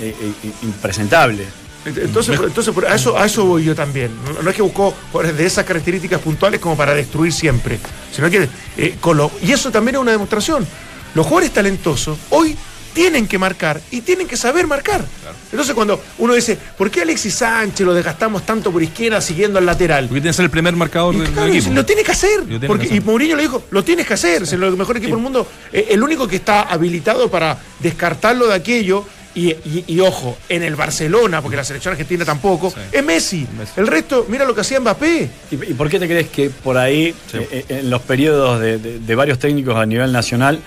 [0.00, 1.44] eh, eh, impresentable.
[1.84, 4.10] Entonces, entonces a, eso, a eso voy yo también.
[4.34, 7.78] No, no es que buscó jugadores de esas características puntuales como para destruir siempre,
[8.12, 10.66] sino que eh, con lo- y eso también es una demostración.
[11.14, 12.56] Los jugadores talentosos hoy
[12.98, 15.04] tienen que marcar y tienen que saber marcar.
[15.52, 19.66] Entonces cuando uno dice, ¿por qué Alexis Sánchez lo desgastamos tanto por izquierda siguiendo al
[19.66, 20.06] lateral?
[20.08, 21.74] porque tiene que ser el primer marcador Y del, claro, del equipo.
[21.74, 22.38] lo tiene que hacer.
[22.40, 23.02] Lo tiene porque, que hacer.
[23.02, 24.42] Y Mourinho le dijo, lo tienes que hacer.
[24.42, 25.46] Es el mejor equipo del mundo.
[25.72, 29.04] Eh, el único que está habilitado para descartarlo de aquello.
[29.34, 33.46] Y, y- y ojo, en el Barcelona, porque la selección argentina tampoco, es Messi.
[33.56, 33.72] Messi.
[33.76, 35.30] El resto, mira lo que hacía Mbappé.
[35.52, 37.36] ¿Y, y por qué te crees que por ahí, Sí.
[37.38, 40.58] eh, eh, en los periodos de, de- de varios técnicos a nivel nacional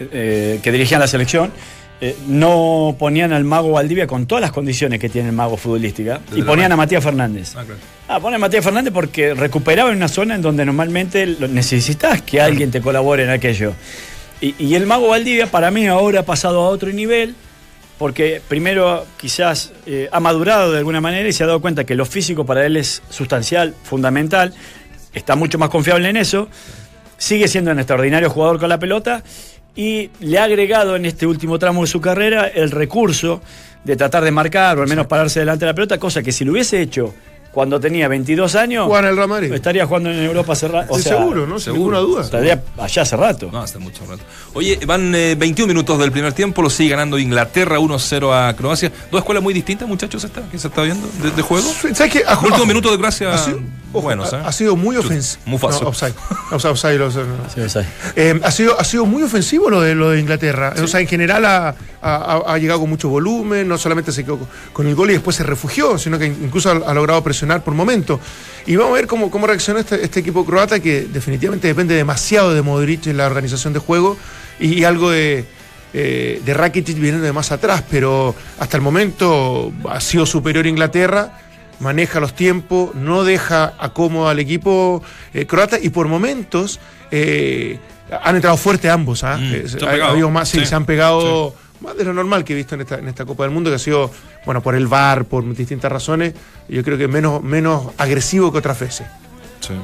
[0.00, 1.50] eh, que dirigían la selección,
[2.00, 6.20] eh, no ponían al mago Valdivia con todas las condiciones que tiene el mago futbolística
[6.26, 7.54] Desde y ponían a Matías Fernández.
[7.56, 7.80] Ah, claro.
[8.06, 12.40] Ah, ponen a Matías Fernández porque recuperaba en una zona en donde normalmente necesitas que
[12.40, 13.74] alguien te colabore en aquello.
[14.40, 17.34] Y, y el mago Valdivia para mí ahora ha pasado a otro nivel
[17.98, 21.96] porque primero quizás eh, ha madurado de alguna manera y se ha dado cuenta que
[21.96, 24.54] lo físico para él es sustancial, fundamental,
[25.12, 26.48] está mucho más confiable en eso,
[27.18, 29.24] sigue siendo un extraordinario jugador con la pelota
[29.78, 33.40] y le ha agregado en este último tramo de su carrera el recurso
[33.84, 36.44] de tratar de marcar o al menos pararse delante de la pelota, cosa que si
[36.44, 37.14] lo hubiese hecho
[37.52, 40.94] cuando tenía 22 años, Juan el estaría jugando en Europa hace rato.
[40.96, 41.60] Sí, seguro, ¿no?
[41.60, 41.96] Sin seguro.
[41.96, 42.22] ninguna duda.
[42.24, 43.50] Estaría allá hace rato.
[43.52, 44.22] No, hace mucho rato.
[44.54, 48.92] Oye, van eh, 21 minutos del primer tiempo, lo sigue ganando Inglaterra 1-0 a Croacia.
[49.10, 51.68] Dos escuelas muy distintas, muchachos, esta, que se está viendo de, de juego.
[51.94, 52.24] ¿Sabes qué?
[52.24, 53.60] Los últimos minutos de Croacia, sido,
[53.92, 54.42] ojo, buenos, ha, ¿eh?
[54.46, 55.42] ha sido muy ofensivo.
[55.80, 55.90] No.
[57.54, 57.60] Sí,
[58.16, 60.74] Eh, ha, sido, ha sido muy ofensivo lo de, lo de Inglaterra.
[60.82, 64.38] O sea, en general ha, ha- ha llegado con mucho volumen, no solamente se quedó
[64.72, 67.74] con el gol y después se refugió, sino que incluso ha, ha logrado presionar por
[67.74, 68.20] momentos.
[68.66, 72.52] Y vamos a ver cómo, cómo reacciona este, este equipo croata que definitivamente depende demasiado
[72.54, 74.16] de Modric en la organización de juego
[74.60, 75.46] y, y algo de,
[75.94, 80.68] eh, de Rakitic viene de más atrás, pero hasta el momento ha sido superior a
[80.68, 81.32] Inglaterra
[81.80, 85.02] maneja los tiempos, no deja acómodo al equipo
[85.34, 87.78] eh, croata y por momentos eh,
[88.22, 89.24] han entrado fuerte ambos.
[89.24, 89.36] ¿ah?
[89.38, 92.12] Mm, Eh, se han ha- habido más, sí, Sí, se han pegado más de lo
[92.12, 94.10] normal que he visto en esta, en esta Copa del Mundo, que ha sido,
[94.44, 96.34] bueno, por el VAR, por distintas razones,
[96.68, 99.06] yo creo que menos, menos agresivo que otras veces.
[99.60, 99.74] Sí.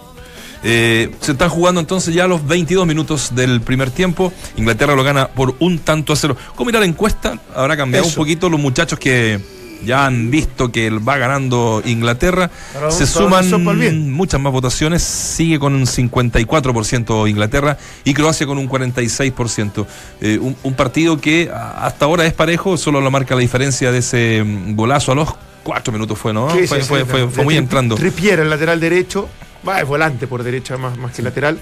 [0.66, 4.32] Eh, se están jugando entonces ya los 22 minutos del primer tiempo.
[4.56, 6.36] Inglaterra lo gana por un tanto a cero.
[6.56, 7.38] ¿Cómo irá la encuesta?
[7.54, 8.14] Habrá cambiado Eso.
[8.14, 9.38] un poquito los muchachos que
[9.84, 12.50] ya han visto que va ganando Inglaterra.
[12.90, 15.02] Se suman muchas más votaciones.
[15.02, 19.86] Sigue con un 54% Inglaterra y Croacia con un 46%.
[20.20, 23.98] Eh, un, un partido que hasta ahora es parejo, solo lo marca la diferencia de
[23.98, 26.50] ese golazo a los cuatro minutos fue, ¿no?
[26.50, 27.94] Sí, fue, sí, fue- sí, fue- de- fue de muy entrando.
[27.94, 29.28] Trippier, el lateral derecho,
[29.66, 31.58] va, es volante por derecha más, más que lateral.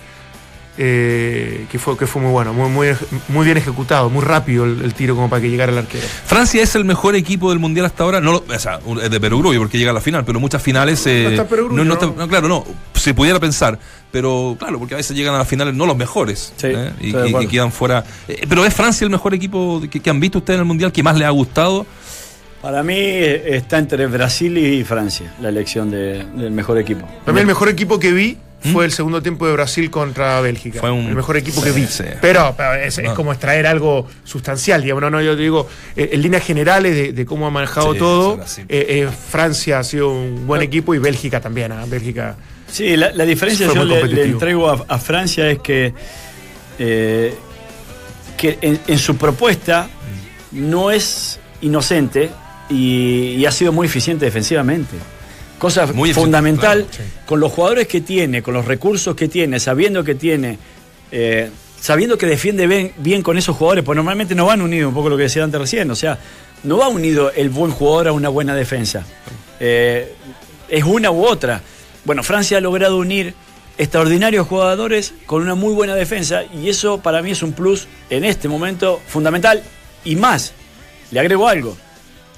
[0.79, 2.89] Eh, que, fue, que fue muy bueno, muy, muy,
[3.29, 6.07] muy bien ejecutado, muy rápido el, el tiro como para que llegara el arquero.
[6.27, 8.21] Francia es el mejor equipo del mundial hasta ahora.
[8.21, 11.07] No, lo- o sea, es de Perogrullo porque llega a la final, pero muchas finales.
[11.07, 12.29] eh, No está Perogrullo, no, no está- ¿no?
[12.29, 12.65] claro, no.
[12.95, 13.79] Se pudiera pensar,
[14.11, 16.93] pero claro, porque a veces llegan a las finales no los mejores Sí, ¿eh?
[17.01, 18.05] y, quedan fuera.
[18.29, 20.93] Eh, pero es Francia el mejor equipo que, que han visto ustedes en el mundial
[20.93, 21.85] que más les ha gustado.
[22.63, 27.07] Para mí eh, está entre Brasil y Francia la elección de- del mejor equipo.
[27.25, 28.39] Para mí el mejor equipo que vi
[28.73, 30.79] fue el segundo tiempo de Brasil contra Bélgica.
[30.79, 30.81] ¿Mm?
[30.81, 31.87] Fue un- el mejor equipo sí, que vi.
[31.87, 32.05] sí.
[32.21, 35.03] Pero, pero es, como extraer algo sustancial, digamos.
[35.03, 37.99] No, no, yo te digo, eh, en líneas generales de, de cómo ha manejado Sí,
[37.99, 41.73] todo, eh, eh, Francia ha sido un buen equipo y Bélgica también.
[41.73, 41.85] ¿ah?
[41.89, 42.37] Bélgica.
[42.71, 45.93] Sí, la, la diferencia yo le, entrego a, a Francia es que,
[46.79, 47.35] eh,
[48.37, 49.89] que en, en su propuesta
[50.53, 52.31] no es inocente
[52.71, 54.97] y, y ha sido muy eficiente defensivamente.
[55.63, 60.03] Cosa Muy fundamental claro, con los jugadores que tiene, con los recursos que tiene, sabiendo
[60.03, 60.59] que tiene,
[61.13, 64.95] eh, sabiendo que defiende bien, bien con esos jugadores, pues normalmente no van unidos, un
[64.95, 66.19] poco lo que decía antes recién, o sea,
[66.65, 69.07] no va unido el buen jugador a una buena defensa.
[69.61, 70.13] Eh,
[70.69, 71.63] es una u otra.
[72.05, 73.33] Bueno, Francia ha logrado unir
[73.79, 78.25] extraordinarios jugadores con una muy buena defensa y eso para mí es un plus en
[78.25, 79.63] este momento fundamental
[80.05, 80.55] y más.
[81.13, 81.77] Le agrego algo.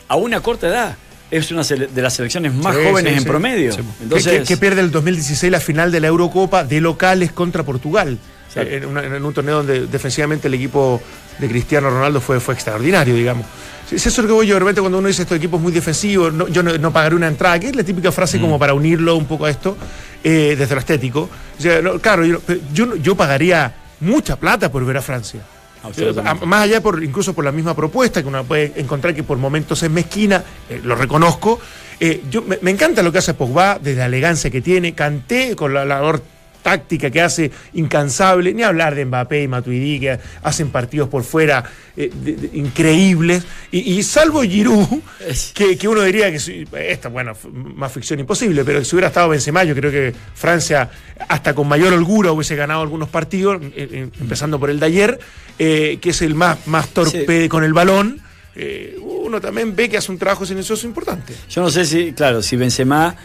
[0.08, 0.96] A una corta edad
[1.30, 3.28] es una de las selecciones más Sí, jóvenes sí, en sí.
[3.28, 3.76] promedio.
[4.02, 8.18] Entonces, que, pierde el 2016 la final de la Eurocopa de locales contra Portugal.
[8.56, 11.02] Eh, En, una- en un torneo donde defensivamente el equipo
[11.40, 13.46] de Cristiano Ronaldo fue, fue extraordinario, digamos.
[13.90, 16.32] Es eso lo que voy yo, de repente cuando uno dice estos equipos muy defensivos,
[16.32, 19.16] no- yo no, no pagaré una entrada, que es la típica frase como para unirlo
[19.16, 19.76] un poco a esto,
[20.22, 21.28] eh, desde lo estético.
[21.58, 22.40] O sea, no, claro, yo,
[22.72, 25.40] yo, yo pagaría mucha plata por ver a Francia.
[25.84, 26.42] Absolutamente.
[26.44, 29.38] A- Más allá, por, incluso por la misma propuesta, que uno puede encontrar que por
[29.38, 31.60] momentos es mezquina, eh, lo reconozco.
[32.00, 35.54] Eh, yo, me, me encanta lo que hace Pogba, desde la elegancia que tiene, canté
[35.54, 36.22] con la labor
[36.64, 41.62] táctica que hace incansable, ni hablar de Mbappé y Matuidi, que hacen partidos por fuera
[41.96, 43.44] eh, de- de- increíbles.
[43.70, 44.88] Y, y salvo Giroud,
[45.54, 49.28] que, que uno diría que si- esta, bueno, más ficción imposible, pero si hubiera estado
[49.28, 50.90] Benzema, yo creo que Francia,
[51.28, 55.18] hasta con mayor holgura, hubiese ganado algunos partidos, eh, eh, empezando por el de ayer,
[55.58, 58.20] eh, que es el más, más torpe con el balón.
[59.02, 61.34] Uno también ve que hace un trabajo silencioso importante.
[61.50, 63.16] Yo no sé si, claro, si Benzema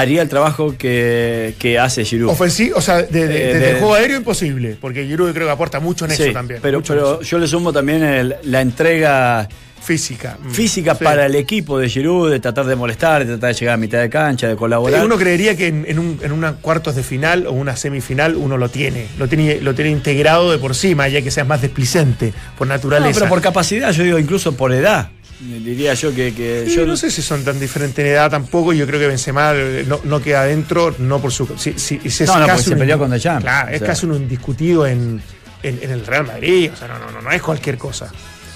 [0.00, 2.30] haría el trabajo que, que hace Giroud.
[2.30, 5.46] Ofensivo, o sea, de, de- Eh, desde de- el juego aéreo imposible, porque Giroud creo
[5.46, 6.60] que aporta mucho en Sí, eso también.
[6.62, 7.20] Pero, eso.
[7.22, 9.48] yo le sumo también el- la entrega
[9.82, 10.38] física.
[10.42, 10.50] Mm.
[10.50, 11.04] física Sí.
[11.04, 14.00] para el equipo de Giroud, de tratar de molestar, de tratar de llegar a mitad
[14.00, 15.04] de cancha, de Sí, colaborar.
[15.04, 18.56] Uno creería que en, en un, en una cuartos de final o una semifinal uno
[18.56, 21.60] lo tiene, lo tiene, lo tiene integrado de por sí, más allá que sea más
[21.60, 23.12] desplicente por no, naturaleza.
[23.20, 25.10] pero por capacidad, yo digo incluso por edad.
[25.40, 28.72] Diría yo que, que Sí, yo no sé si son tan diferentes en edad tampoco.
[28.72, 31.46] Yo creo que Benzema eh, no, no queda adentro, no por su.
[31.58, 33.68] Si, si- si es No, no, porque casi se un- peleó con The Champ, Claro,
[33.70, 33.86] o es sea.
[33.88, 35.20] casi un indiscutido en,
[35.62, 36.70] en- en el Real Madrid.
[36.72, 38.10] O sea, no, no, no, no es cualquier cosa.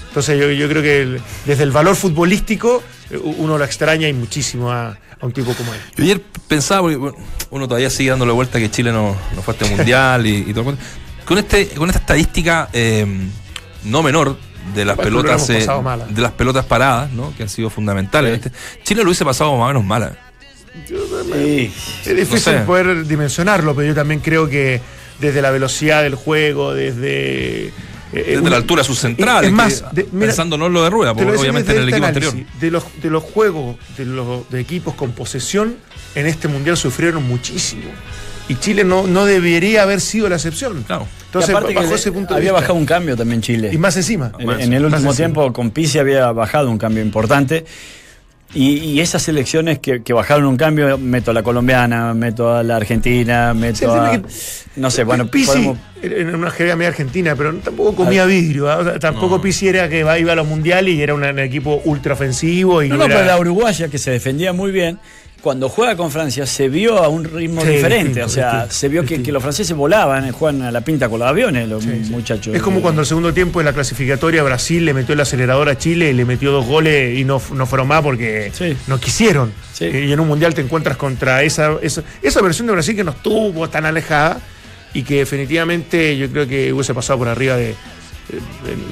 [0.08, 4.12] Entonces yo, yo creo que el- desde el valor futbolístico eh, uno lo extraña y
[4.12, 5.80] muchísimo a, a un tipo como él.
[5.96, 7.16] Yo ayer pensaba, porque bueno,
[7.50, 10.54] uno todavía sigue dándole vuelta que Chile no, no fue a este mundial y, y
[10.54, 10.70] todo.
[10.70, 10.78] el.
[11.26, 13.04] Con, este, con esta estadística eh,
[13.84, 14.38] no menor
[14.74, 15.66] de las pelotas eh,
[16.10, 17.34] de las pelotas paradas, ¿no?
[17.36, 18.34] que han sido fundamentales.
[18.44, 18.52] Este-
[18.84, 20.16] Chile lo hubiese pasado más o menos mala.
[20.86, 21.72] Sí.
[22.06, 22.58] Es difícil sé.
[22.60, 24.80] poder dimensionarlo, pero yo también creo que
[25.20, 27.66] desde la velocidad del juego, desde.
[27.66, 27.72] eh,
[28.12, 30.72] Desde una- la altura de sus centrales, Es más, que- de- mira, pensando no en
[30.72, 32.60] lo de rueda, porque obviamente en desde el este equipo análisis, anterior.
[32.60, 35.76] De los, de los juegos de los de equipos con posesión,
[36.14, 37.82] en este mundial sufrieron muchísimo.
[38.48, 40.82] Y Chile no, no debería haber sido la excepción.
[40.84, 41.06] Claro.
[41.26, 42.60] Entonces, bajo que ese punto de había vista.
[42.62, 43.70] bajado un cambio también Chile.
[43.72, 44.32] Y más encima.
[44.38, 45.14] En, Más- en el último encima.
[45.14, 47.66] tiempo con Pizzi había bajado un cambio importante.
[48.54, 52.62] Y, y esas selecciones que, que bajaron un cambio, meto a la colombiana, meto a
[52.62, 54.22] la argentina, meto Sí, a.
[54.76, 58.70] No sé, bueno, Pizzi podemos- era una jerga media argentina, pero tampoco comía vidrio.
[58.70, 58.78] ¿ah?
[58.78, 59.42] O sea, tampoco No.
[59.42, 62.82] Pizzi era que iba a los mundiales y era un, un equipo ultra ofensivo.
[62.82, 64.98] Y No, no, no, era- pero la uruguaya que se defendía muy bien,
[65.40, 68.06] cuando juega con Francia se vio a un ritmo Sí, diferente.
[68.20, 69.26] distinto, o sea, distinto, se vio que, distinto.
[69.26, 72.54] que los franceses volaban, eh, juegan a la pinta con los aviones, los Sí, muchachos.
[72.54, 75.78] Es como cuando el segundo tiempo en la clasificatoria Brasil le metió el acelerador a
[75.78, 78.76] Chile y le metió dos goles y no, no fueron más porque Sí.
[78.88, 79.52] no quisieron.
[79.72, 79.84] Sí.
[79.86, 83.12] Y en un mundial te encuentras contra esa, esa, esa versión de Brasil que no
[83.12, 84.40] estuvo tan alejada
[84.92, 87.76] y que definitivamente yo creo que hubiese pasado por arriba de, eh,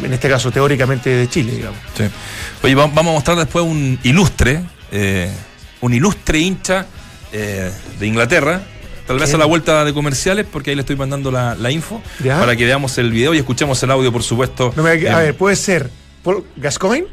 [0.05, 1.79] en- este caso teóricamente de Chile, digamos.
[1.97, 2.05] Sí.
[2.63, 4.61] Oye, va- vamos a mostrar después un ilustre,
[4.93, 5.31] eh,
[5.87, 6.87] un ilustre hincha
[7.33, 8.61] eh, de Inglaterra.
[9.07, 12.03] Tal vez a la vuelta de comerciales, porque ahí le estoy mandando la, la info,
[12.25, 12.41] ¿Ya?
[12.41, 14.73] para que veamos el video y escuchemos el audio, por supuesto.
[14.77, 15.89] No me- a Eh, ver, puede ser
[16.25, 17.07] Paul Gascoigne.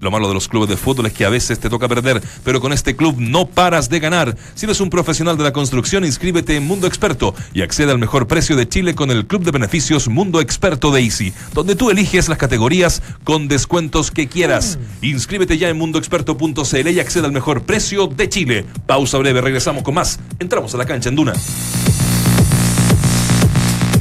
[0.06, 2.62] Lo malo de los clubes de fútbol es que a veces te toca perder, pero
[2.62, 4.38] con este club no paras de ganar.
[4.54, 8.28] Si eres un profesional de la construcción, inscríbete en Mundo Experto y accede al mejor
[8.28, 12.30] precio de Chile con el club de beneficios Mundo Experto de Easy, donde tú eliges
[12.30, 14.78] las categorías con descuentos que quieras.
[15.02, 18.64] Inscríbete ya en mundoexperto.cl y accede al mejor precio de Chile.
[18.86, 20.20] Pausa breve, regresamos con más.
[20.38, 21.34] Entramos a la cancha en Duna.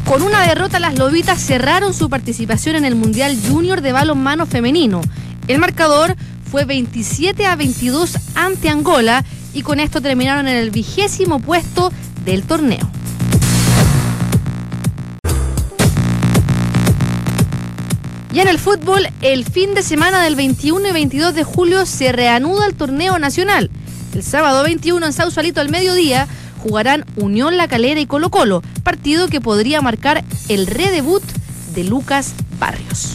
[0.05, 5.01] Con una derrota, las Lobitas cerraron su participación en el Mundial Junior de Balonmano Femenino.
[5.47, 6.17] El marcador
[6.51, 11.93] fue 27 a 22 ante Angola y con esto terminaron en el vigésimo puesto
[12.25, 12.91] del torneo.
[18.33, 22.11] Y en el fútbol, el fin de semana del 21 y 22 de julio se
[22.11, 23.71] reanuda el torneo nacional.
[24.13, 26.27] El sábado 21 en Sausalito al mediodía
[26.61, 31.23] jugarán Unión La Calera y Colo Colo, partido que podría marcar el redebut
[31.75, 33.13] de Lucas Barrios.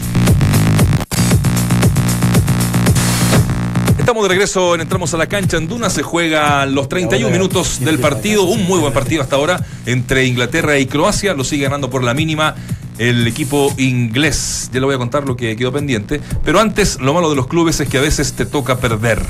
[4.10, 5.88] Estamos de regreso en Entramos a la cancha en Duna.
[5.92, 8.42] Se juega los 31 minutos del partido.
[8.42, 11.36] Un muy buen partido hasta ahora entre Inglaterra y Croacia.
[11.36, 12.56] Lo sigue ganando por la mínima
[12.98, 14.72] el equipo inglés.
[14.74, 16.22] Ya le voy a contar lo que quedó pendiente.
[16.44, 19.22] Pero antes, lo malo de los clubes es que a veces te toca perder.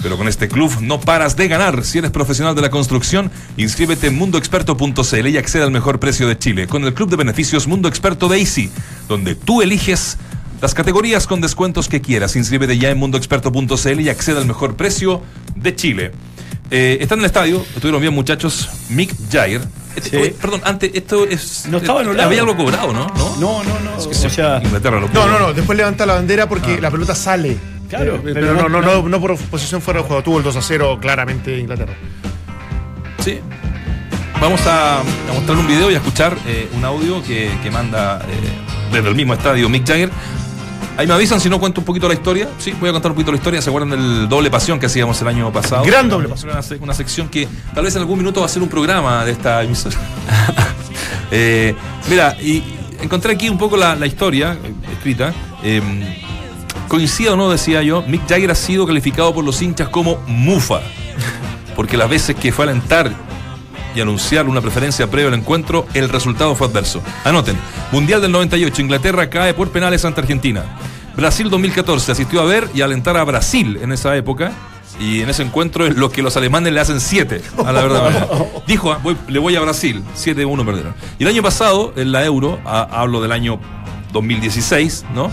[0.00, 1.84] Pero con este club no paras de ganar.
[1.84, 6.38] Si eres profesional de la construcción, inscríbete en mundoexperto.cl y accede al mejor precio de
[6.38, 8.70] Chile con el club de beneficios Mundo Experto de Easy,
[9.08, 10.18] donde tú eliges
[10.60, 12.36] Las categorías con descuentos que quieras.
[12.36, 15.22] Inscríbete ya en mundoexperto.cl y acceda al mejor precio
[15.56, 16.12] de Chile.
[16.70, 19.60] Eh, está en el estadio, estuvieron bien muchachos, Mick Jagger.
[19.94, 20.16] Este- Sí.
[20.16, 21.66] oye, perdón, antes, esto es...
[21.68, 22.28] No estaba anulado.
[22.28, 23.06] Había algo cobrado, ¿no?
[23.16, 23.36] ¿No?
[23.36, 23.96] No, no, no.
[23.98, 25.52] Es que o se- sea, Inglaterra lo No, no, no.
[25.52, 26.80] Después levanta la bandera porque Ah.
[26.80, 27.56] la pelota sale.
[27.88, 30.22] Claro, Eh, pero pero, no, no- no, no, no por posición fuera de juego.
[30.22, 31.92] Tuvo el 2 a 0 claramente Inglaterra.
[33.22, 33.38] Sí.
[34.40, 38.20] Vamos a, a mostrar un video y a escuchar eh, un audio que, que manda
[38.28, 40.10] eh, desde el mismo estadio Mick Jagger.
[40.96, 42.48] Ahí me avisan si no cuento un poquito la historia.
[42.58, 43.60] Sí, voy a contar un poquito la historia.
[43.60, 45.84] ¿Se acuerdan del doble pasión que hacíamos el año pasado?
[45.84, 46.52] Gran doble pasión.
[46.52, 49.24] Una, se- una sección que tal vez en algún minuto va a ser un programa
[49.24, 49.96] de esta emisora.
[51.36, 51.74] Eh,
[52.08, 52.62] mira, y
[53.02, 55.32] encontré aquí un poco la, la historia eh, escrita.
[55.64, 55.82] Eh,
[56.86, 60.80] coincide o no, decía yo, Mick Jagger ha sido calificado por los hinchas como mufa.
[61.74, 63.10] Porque las veces que fue a alentar
[63.94, 67.02] y anunciar una preferencia previo al encuentro, el resultado fue adverso.
[67.24, 67.56] Anoten,
[67.92, 70.64] Mundial del 98, Inglaterra cae por penales ante Argentina.
[71.16, 74.52] Brasil 2014 asistió a ver y a alentar a Brasil en esa época.
[75.00, 78.28] Y en ese encuentro es lo que los alemanes le hacen 7, a la verdad.
[78.68, 80.94] Dijo, ah, voy- le voy a Brasil, 7-1 perdieron.
[81.18, 83.58] Y el año pasado, en la Euro, a- hablo del año
[84.12, 85.30] 2016, ¿no?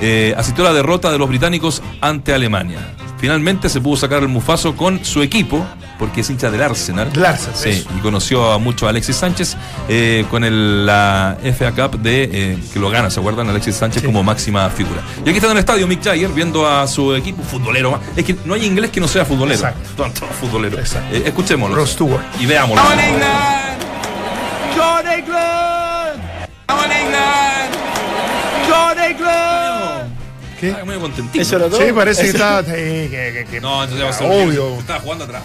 [0.00, 2.80] Eh, asistió a la derrota de los británicos ante Alemania.
[3.18, 5.64] Finalmente se pudo sacar el mufazo con su equipo,
[5.98, 7.10] porque es hincha del Arsenal.
[7.12, 7.88] Del Arsenal, Sí, eso.
[7.96, 9.56] y conoció a mucho a Alexis Sánchez
[9.88, 13.48] eh, con el, la FA Cup de eh, que lo gana, ¿se acuerdan?
[13.48, 15.00] Alexis Sánchez como máxima figura.
[15.24, 17.92] Y aquí está en el estadio Mick Jagger viendo a su equipo futbolero.
[17.92, 18.00] más.
[18.16, 19.54] Es que no hay inglés que no sea futbolero.
[19.58, 19.88] Exacto.
[19.96, 20.78] Todo, todo futbolero.
[20.78, 21.14] Exacto.
[21.16, 21.76] Eh, escuchémoslo.
[21.76, 22.22] Ross Stewart.
[22.40, 22.82] Y veámoslo.
[22.82, 23.80] John England!
[24.76, 26.20] John England!
[28.68, 30.03] John England!
[30.72, 30.76] ¿Qué?
[30.80, 31.42] Ah, medio contentito.
[31.42, 31.80] eso era todo.
[31.84, 32.62] Sí, parece que está.
[32.64, 34.78] sí, que- que- que- No, entonces va a ser Obvio.
[34.78, 35.42] Estaba jugando atrás.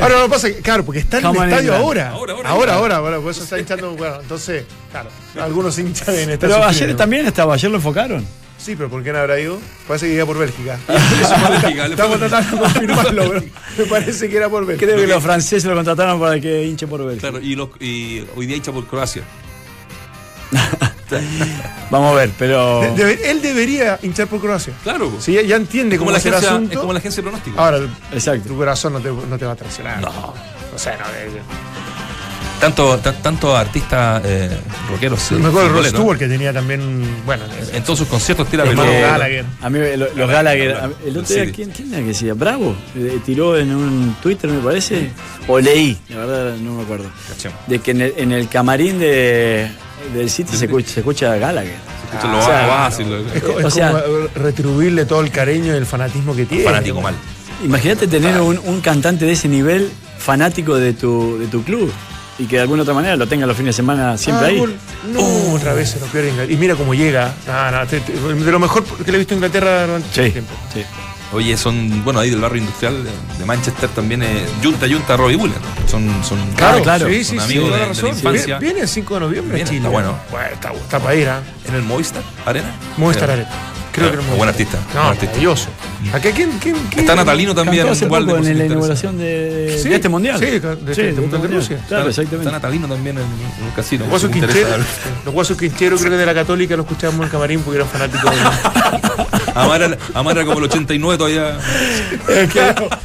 [0.00, 2.10] Ahora no pasa, que- claro, porque está en el estadio ahora.
[2.10, 2.74] Ahora, ahora, ahora, ahora.
[2.74, 3.92] ahora, bueno, por eso está hinchando.
[3.96, 5.08] Bueno, entonces, claro,
[5.40, 8.26] algunos hinchas en esta Pero ayer también estaba, ayer lo enfocaron.
[8.58, 9.58] Sí, pero ¿por qué no habrá ido?
[9.88, 10.78] Parece que iba por Bélgica.
[11.88, 13.42] Estamos tratando de confirmarlo, pero
[13.78, 14.86] me parece que era por Bélgica.
[14.92, 17.30] Creo que los franceses lo contrataron para que hinche por Bélgica.
[17.30, 19.22] Claro, y, los- y hoy día hincha por Croacia.
[21.90, 22.82] Vamos a ver, pero.
[22.94, 24.72] Debe- él debería hinchar por Croacia.
[24.82, 25.12] Claro.
[25.20, 26.80] Sí, ya, entiende es como, cómo la es el agencia, es asunto.
[26.80, 27.60] como la agencia de pronóstico.
[27.60, 27.78] Ahora,
[28.12, 28.48] Exacto.
[28.48, 30.00] tu corazón no te, no te va a traicionar.
[30.00, 30.34] No.
[30.74, 31.04] O sea, no.
[31.06, 31.40] eh,
[32.60, 34.50] Tanto, ta- tanto artistas eh,
[34.90, 35.32] rockeros.
[35.32, 37.22] eh, me acuerdo de Ross futboleros, Stewart que tenía también.
[37.24, 38.86] Bueno, En todos sus conciertos tira pelota.
[38.92, 39.44] Eh, Gallagher.
[39.62, 40.76] A mí lo- los Gallagher.
[41.06, 41.50] El otro día.
[41.52, 42.34] ¿quién, quién era que decía?
[42.34, 42.76] Bravo.
[42.96, 45.10] eh, tiró en un Twitter, me parece.
[45.48, 47.06] O leí, la verdad no me acuerdo.
[47.30, 47.58] Cachemos.
[47.66, 49.70] De que en el, en el camarín de,
[50.14, 51.76] del City se escucha, se escucha Gallagher.
[52.12, 52.88] Escucha lo o sea,
[53.34, 56.64] es, co- es O sea- como retribuirle todo el cariño y el fanatismo que tiene.
[56.64, 57.14] fanático mal.
[57.64, 61.92] Imagínate tener un, un cantante de ese nivel fanático de tu, de tu club
[62.38, 64.76] y que de alguna otra manera lo tenga los fines de semana siempre Ah, ahí.
[65.12, 66.52] No, otra vez se lo pierde Inglaterra.
[66.54, 67.34] Y mira cómo llega.
[67.46, 70.20] No, no, te- te- de lo mejor que le he visto a Inglaterra durante Sí,
[70.22, 70.52] mucho tiempo.
[70.74, 70.82] sí.
[71.32, 75.36] Oye, son, bueno, ahí del barrio industrial de- de Manchester también, eh, Junta Junta Robbie
[75.36, 75.64] Williams.
[75.86, 77.06] Son, son, Claro, claro.
[77.08, 78.58] Sí, sí, son sí, amigos de, de la infancia.
[78.58, 79.86] Viene, el 5 de noviembre Viene, a Chile.
[79.86, 80.18] está bueno.
[80.52, 81.40] está, está para ir, ¿ah?
[81.68, 82.70] en el Movistar Arena.
[82.96, 83.48] Movistar Eh, Arena.
[83.92, 84.48] Creo eh, que era buen Movistar.
[84.48, 85.26] artista, No, buen artista.
[85.26, 85.68] maravilloso.
[86.12, 87.00] ¿Acá quién, quién, quién?
[87.00, 87.88] Está Natalino también.
[87.88, 90.38] Hace igual de poco en la inauguración de, Sí, de este mundial.
[90.38, 91.52] sí, de- de- de- Sí, de- este de mundial.
[91.52, 91.84] Rusia.
[91.88, 92.52] Claro, Está exactamente.
[92.52, 94.00] Natalino también en, en un casino.
[94.04, 94.32] Los guasos los
[95.58, 98.36] Quintero creo que de la Católica lo escuchábamos en el camarín porque eran fanáticos de
[99.54, 101.58] Amar era, Amar era como el 89 todavía.
[102.28, 102.60] Es que,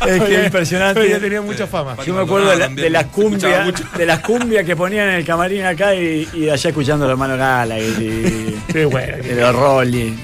[0.08, 1.10] es que es impresionante.
[1.10, 1.95] Ya tenía mucha fama.
[2.05, 5.15] Yo me acuerdo de, la- También de las cumbias, de las cumbias que ponían en
[5.15, 9.17] el camarín acá y, y de allá escuchando a los hermanos Gallagher y, Sí, bueno,
[9.23, 10.15] y los Rolling.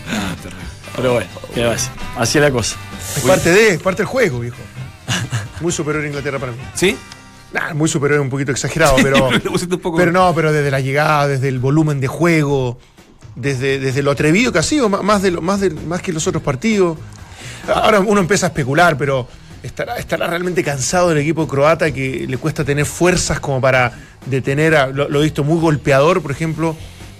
[0.95, 1.91] Pero bueno, ¿qué va a ser?
[2.17, 2.75] Así es la cosa.
[3.15, 4.57] es parte de, es parte del juego, viejo.
[5.61, 6.57] Muy superior a Inglaterra para mí.
[6.73, 6.97] ¿Sí?
[7.53, 9.27] Nah, muy superior un poquito exagerado, pero.
[9.51, 12.79] Un poco- Pero no, pero desde la llegada, desde el volumen de juego,
[13.35, 16.11] desde, desde lo atrevido que ha sido, má- más, de lo, más, de, más que
[16.13, 16.97] los otros partidos.
[17.73, 19.27] Ahora uno empieza a especular, pero
[19.63, 23.91] estará, estará realmente cansado del equipo croata que le cuesta tener fuerzas como para
[24.25, 26.75] detener, a, lo, he visto muy golpeador, por ejemplo,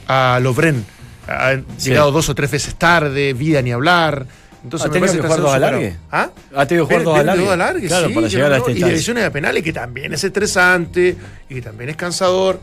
[0.07, 0.83] a Lovren.
[1.27, 1.89] Ha Sí.
[1.89, 4.25] llegado dos o tres veces tarde, vida ni hablar.
[4.63, 5.91] Entonces ¿Ha tenido que jugar dos siendo alargue?
[5.93, 6.33] superado.
[6.53, 6.59] ¿Ah?
[6.61, 7.41] ¿Ha tenido que jugar dos Viene- viene alargue?
[7.41, 9.73] de dos alargue, Claro, sí, para llegar no, a este Y decisiones de penales que
[9.73, 11.17] también es estresante
[11.49, 12.59] y que también es cansador.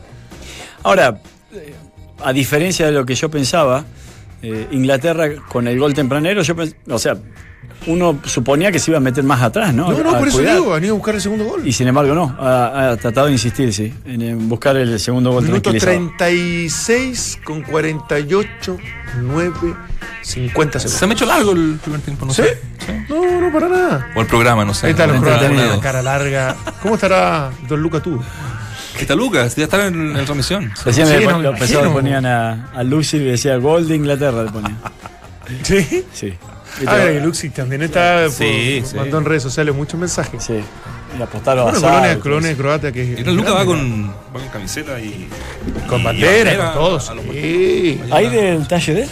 [0.83, 1.19] Ahora,
[2.23, 3.85] a diferencia de lo que yo pensaba,
[4.41, 6.55] eh, Inglaterra con el gol tempranero, yo
[6.89, 7.17] o sea,
[7.87, 9.91] uno suponía que se iba a meter más atrás, ¿no?
[9.91, 11.65] No, no, A por eso digo, han ido a buscar el segundo gol.
[11.65, 12.35] Y sin embargo, no.
[12.39, 16.11] Ha, ha tratado de insistir, sí, en, en buscar el segundo gol Minuto tranquilizador.
[16.17, 18.77] 36 con 48,
[19.21, 19.53] 9,
[20.21, 21.07] 50 Se segundos.
[21.07, 22.43] me ha hecho largo el primer tiempo, no ¿Sí?
[22.43, 22.59] sé.
[22.85, 22.91] Sí.
[23.09, 24.07] No, no, para nada.
[24.15, 24.87] O el programa, no sé.
[24.87, 25.75] Ahí está entretenido.
[25.75, 26.55] la cara larga.
[26.81, 28.21] ¿Cómo estará Don Luca tú?
[28.99, 30.71] Está Lucas, ya está en, en transmisión.
[30.85, 31.93] Decían Sí, que no, los pesados imagino.
[31.93, 34.77] ponían a, a Lucy y decía gol de Inglaterra, le ponían.
[35.63, 36.05] ¿Sí?
[36.13, 36.33] Sí.
[36.85, 38.21] Ah, que Luxi también está.
[38.25, 38.95] por- Sí, sí.
[38.95, 40.43] Mandó en redes sociales muchos mensajes.
[40.43, 40.59] Sí.
[41.17, 42.55] Y apostaron Bueno, a colonia, colonia sí.
[42.55, 43.19] croata que es.
[43.19, 45.27] Y Luca va con, va con camiseta y.
[45.87, 47.09] Con y bandera, bandera con todo.
[47.09, 48.01] a los Sí.
[48.11, 49.07] ¿Hay del talle de?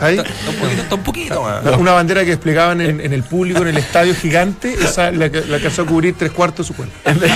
[0.00, 0.18] Ahí.
[0.18, 1.76] Está un poquito, está un poquito más.
[1.78, 5.42] Una bandera que desplegaban en, en el público, en el estadio gigante, esa la, que-
[5.42, 6.94] la alcanzó a cubrir tres cuartos de su cuerpo.
[7.04, 7.32] En vez,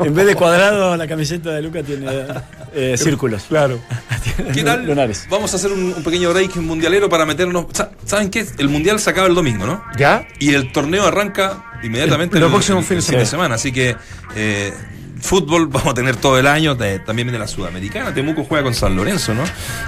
[0.00, 2.06] en vez de cuadrado, la camiseta de Luca tiene
[2.74, 3.44] eh, círculos.
[3.48, 3.80] Claro.
[4.52, 4.84] ¿Qué tal?
[4.86, 5.26] Lunares.
[5.30, 7.66] Vamos a hacer un, un pequeño break mundialero para meternos.
[7.72, 8.44] Sa- ¿Saben qué?
[8.58, 9.82] El mundial se acaba el domingo, ¿no?
[9.96, 10.26] ¿Ya?
[10.38, 13.54] Y el torneo arranca inmediatamente El- el, los próximos el- de fin de semana.
[13.56, 13.96] Así que
[14.34, 14.72] eh,
[15.24, 16.74] fútbol vamos a tener todo el año.
[16.74, 18.12] de- también viene la Sudamericana.
[18.14, 19.42] Temuco juega con San Lorenzo, ¿no?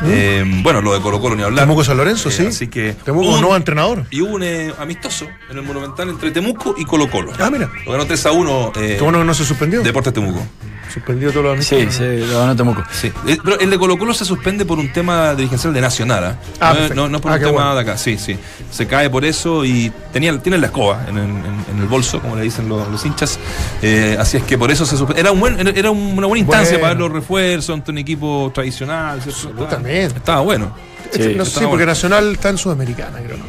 [0.04, 1.64] Eh, bueno, lo de Colo Colo ni hablar.
[1.64, 2.46] Temuco San Lorenzo, Eh, sí.
[2.46, 2.94] Así que.
[3.04, 4.04] Temuco un- nuevo entrenador.
[4.10, 7.32] Y hubo un eh, amistoso en el Monumental entre Temuco y Colo Colo.
[7.38, 7.70] Ah, mira.
[7.84, 9.82] Lo ganó 3 a 1 eh, bueno que no se suspendió.
[9.82, 10.44] Deportes Temuco.
[10.92, 12.82] Suspendió todos los Sí, sí, lo ganó Temuco.
[12.92, 16.24] Sí, Eh, pero el de Colo Colo se suspende por un tema dirigencial de Nacional,
[16.24, 16.36] ¿ah?
[16.60, 16.94] Ah, no, perfecto.
[16.94, 17.74] no, no por Ah, un tema bueno.
[17.74, 18.36] de acá, sí, sí.
[18.70, 22.20] Se cae por eso y tenía, tiene la escoba en, el- en- en el bolso,
[22.20, 23.38] como le dicen los, los hinchas.
[23.82, 25.20] Eh, así es que por eso se suspende.
[25.20, 26.82] Era, un buen, era un- una buena instancia Bueno.
[26.82, 29.20] para ver los refuerzos ante un equipo tradicional.
[29.22, 29.48] ¿cierto?
[29.48, 30.16] Absolutamente.
[30.18, 30.74] Estaba bueno.
[31.12, 31.86] Sí, no sé, sí, porque.
[31.86, 33.44] Nacional está en Sudamericana, creo, ¿no?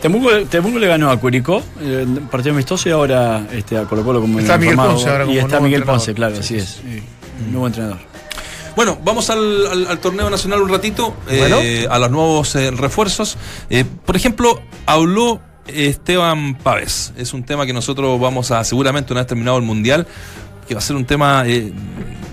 [0.00, 4.20] Temuco, Temuco le ganó a Curicó, eh, partido amistoso y ahora este, a Colo Colo
[4.20, 4.76] como Está Miguel.
[4.76, 5.98] Ponce ahora como Y está nuevo Miguel entrenador.
[6.00, 6.80] Ponce, claro, así es.
[6.82, 7.02] Sí,
[7.50, 7.98] Nuevo entrenador.
[8.76, 13.36] Bueno, vamos al, al- al torneo nacional un ratito, eh, a los nuevos eh, refuerzos.
[13.68, 17.12] Eh, por ejemplo, habló Esteban Pávez.
[17.16, 20.06] Es un tema que nosotros vamos a, seguramente una vez terminado el Mundial,
[20.68, 21.72] que va a ser un tema eh,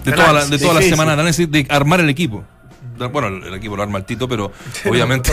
[0.05, 2.43] de toda la, de toda la semana de armar el equipo.
[3.11, 4.51] Bueno, el, equipo lo arma el Tito, pero
[4.89, 5.31] obviamente.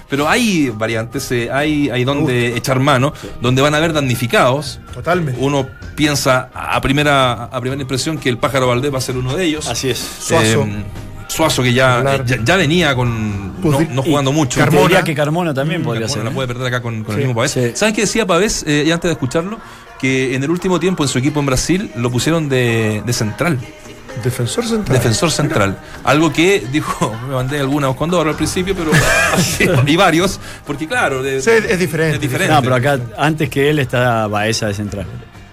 [0.08, 4.80] pero hay variantes, eh, hay, hay donde echar mano, donde van a haber damnificados.
[4.94, 5.40] Totalmente.
[5.40, 9.34] Uno piensa a primera, a primera impresión que el pájaro Valdés va a ser uno
[9.36, 9.66] de ellos.
[9.68, 9.98] Así es.
[9.98, 10.62] Suazo.
[10.62, 10.84] Eh,
[11.28, 14.60] Suazo que ya, eh, ya, ya venía con no, no jugando mucho.
[14.60, 15.02] Carmona.
[15.02, 16.24] que Carmona también podría Carmona ser.
[16.24, 16.34] la ¿eh?
[16.34, 17.50] puede perder acá con, con Sí, el mismo Pavés.
[17.50, 17.72] sí.
[17.74, 18.64] ¿Sabes qué decía Pavés?
[18.66, 19.58] eh, antes de escucharlo,
[19.98, 23.58] que en el último tiempo en su equipo en Brasil lo pusieron de, de central,
[24.22, 24.98] Defensor central.
[24.98, 25.78] defensor central.
[26.04, 28.90] Algo que dijo, me mandé alguna Condor al principio, pero
[29.86, 32.16] y varios, porque claro, de- Sí, es diferente.
[32.16, 32.52] es diferente.
[32.54, 35.06] No, pero acá antes que él está Baeza de central.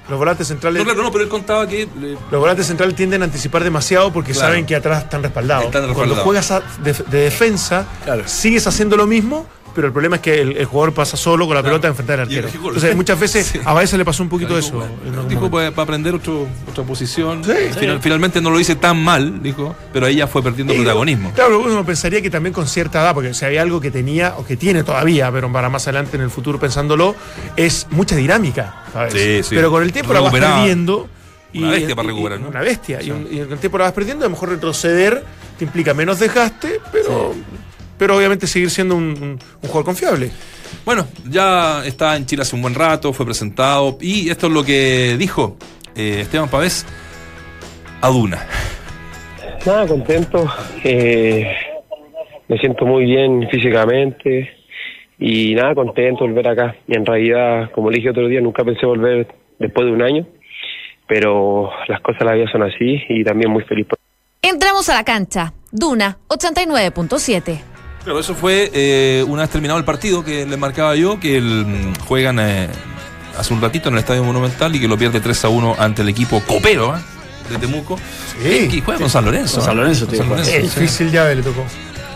[0.09, 0.79] Los volantes centrales.
[0.79, 1.87] No, claro, no, pero él contaba que eh,
[2.29, 4.49] Los volantes centrales tienden a anticipar demasiado porque Claro.
[4.49, 5.65] saben que atrás están respaldados.
[5.65, 6.23] Están Cuando respaldados.
[6.23, 8.23] juegas a- de, de defensa, Claro.
[8.25, 11.55] sigues haciendo lo mismo, pero el problema es que el, el jugador pasa solo con
[11.55, 11.73] la Claro.
[11.75, 12.47] pelota a enfrentar al arquero.
[12.47, 13.59] Entonces, muchas veces Sí.
[13.63, 14.89] a veces le pasó un poquito dijo, eso.
[15.03, 17.43] bueno, dijo para, para aprender otro, otra posición.
[17.43, 17.51] Sí.
[17.79, 21.31] Final- finalmente no lo hice tan mal, dijo, pero ahí ya fue perdiendo Y, protagonismo.
[21.33, 24.45] Claro, uno pensaría que también con cierta edad, porque si había algo que tenía o
[24.45, 27.15] que tiene todavía, pero para más adelante en el futuro pensándolo,
[27.55, 28.83] es mucha dinámica.
[28.93, 29.13] ¿sabes?
[29.13, 29.55] Sí, sí.
[29.55, 30.57] Pero con el tiempo la vas Recuperaba.
[30.59, 31.07] perdiendo.
[31.55, 32.47] Una bestia para recuperar, ¿no?
[32.47, 33.01] Una bestia.
[33.01, 35.23] Y, un- y con el tiempo la vas perdiendo, a lo mejor retroceder
[35.57, 37.33] te implica menos desgaste, pero,
[38.03, 40.29] pero obviamente seguir siendo un, un- un jugador confiable.
[40.83, 44.63] Bueno, ya está en Chile hace un buen rato, fue presentado y esto es lo
[44.65, 45.55] que dijo
[45.95, 46.85] eh, Esteban Pavés
[48.01, 48.45] a Duna.
[49.65, 50.45] Nada, contento.
[50.83, 51.47] eh,
[52.49, 54.49] me siento muy bien físicamente
[55.17, 56.75] y nada, contento de volver acá.
[56.87, 60.27] Y en realidad, como le dije otro día, nunca pensé volver después de un año,
[61.07, 63.97] pero las cosas de la vida son así y también muy feliz por
[64.41, 65.53] Entramos a la cancha.
[65.71, 67.59] Duna 89.7.
[68.03, 71.65] Claro, eso fue eh, una vez terminado el partido que le marcaba yo, que el,
[71.65, 72.67] mm, juegan eh,
[73.37, 76.01] hace un ratito en el Estadio Monumental y que lo pierde 3 a 1 ante
[76.01, 76.99] el equipo Copero ¿eh?
[77.49, 77.97] de Temuco.
[78.41, 78.69] Sí.
[78.71, 79.55] Y juega con San Lorenzo.
[79.55, 79.81] Con San ¿eh?
[79.81, 80.07] Lorenzo.
[80.13, 80.57] San sí.
[80.59, 81.63] difícil llave le tocó.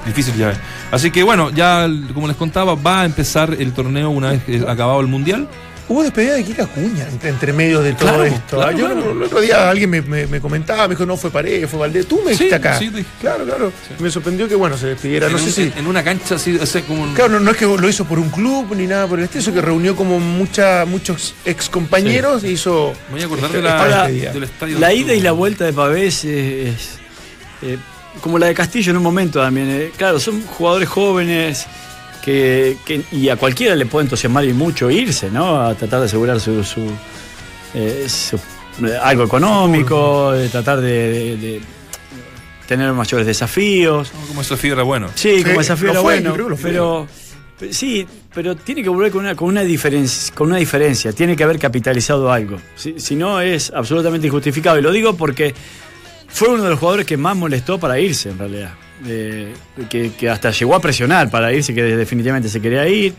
[0.05, 0.53] Difícil ya.
[0.91, 4.99] Así que bueno, ya como les contaba, va a empezar el torneo una vez acabado
[4.99, 5.47] el Mundial.
[5.89, 8.57] Hubo despedida de Kika Cuña entre, entre medios de todo Claro, esto.
[8.57, 9.11] claro, Yo claro.
[9.13, 12.05] el otro día alguien me, me- me comentaba, me dijo, no fue Paredes, fue Valdés.
[12.07, 12.77] Tú me Sí, dijiste acá.
[12.77, 13.05] sí, dije.
[13.21, 13.71] claro, claro.
[13.99, 15.29] Me sorprendió que, bueno, se despidiera.
[15.29, 15.79] No en, sé un- si.
[15.79, 18.03] en una cancha así, o sea, como un- Claro, no, no es que lo hizo
[18.03, 21.69] por un club ni nada por el estilo, eso que reunió como mucha, muchos ex
[21.69, 22.93] compañeros e hizo.
[23.07, 24.33] Me voy a acordar este- de la, despedida.
[24.33, 24.79] del estadio.
[24.79, 26.89] La del ida y la vuelta de Pavés es, es,
[27.61, 27.77] eh,
[28.19, 29.69] como la de Castillo en un momento también.
[29.69, 29.91] eh.
[29.95, 31.65] Claro, son jugadores jóvenes
[32.27, 35.61] que, que- y a cualquiera le puede entusiasmar y mucho irse, ¿no?
[35.61, 36.81] A tratar de asegurar su, su,
[37.73, 38.35] eh, su-
[38.85, 41.61] eh, algo económico, de tratar de, de- de
[42.67, 44.11] tener mayores desafíos.
[44.27, 45.07] Como esa fibra, bueno.
[45.15, 47.07] Sí, Sí, como desafío era fue, bueno, pero
[47.71, 48.05] sí,
[48.35, 51.59] pero tiene que volver con una con una diferencia, con una diferencia, tiene que haber
[51.59, 52.57] capitalizado algo.
[52.75, 55.55] Si, si no es absolutamente injustificado y lo digo porque
[56.27, 58.73] fue uno de los jugadores que más molestó para irse en realidad.
[59.05, 59.53] Eh,
[59.89, 63.13] que, que hasta llegó a presionar para irse, que definitivamente se quería ir.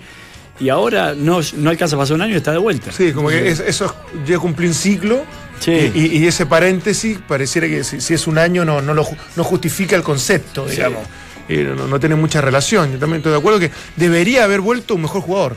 [0.60, 2.90] Y ahora no, no alcanza a pasar un año y está de vuelta.
[2.90, 3.94] Sí, como que es- eso
[4.26, 5.24] ya cumplió un ciclo.
[5.60, 5.90] Sí.
[5.94, 9.06] Y, ese paréntesis pareciera que si, si es un año no, no, lo,
[9.36, 11.02] no justifica el concepto, digamos.
[11.48, 12.92] no, no tiene mucha relación.
[12.92, 15.56] Yo también estoy de acuerdo que debería haber vuelto un mejor jugador.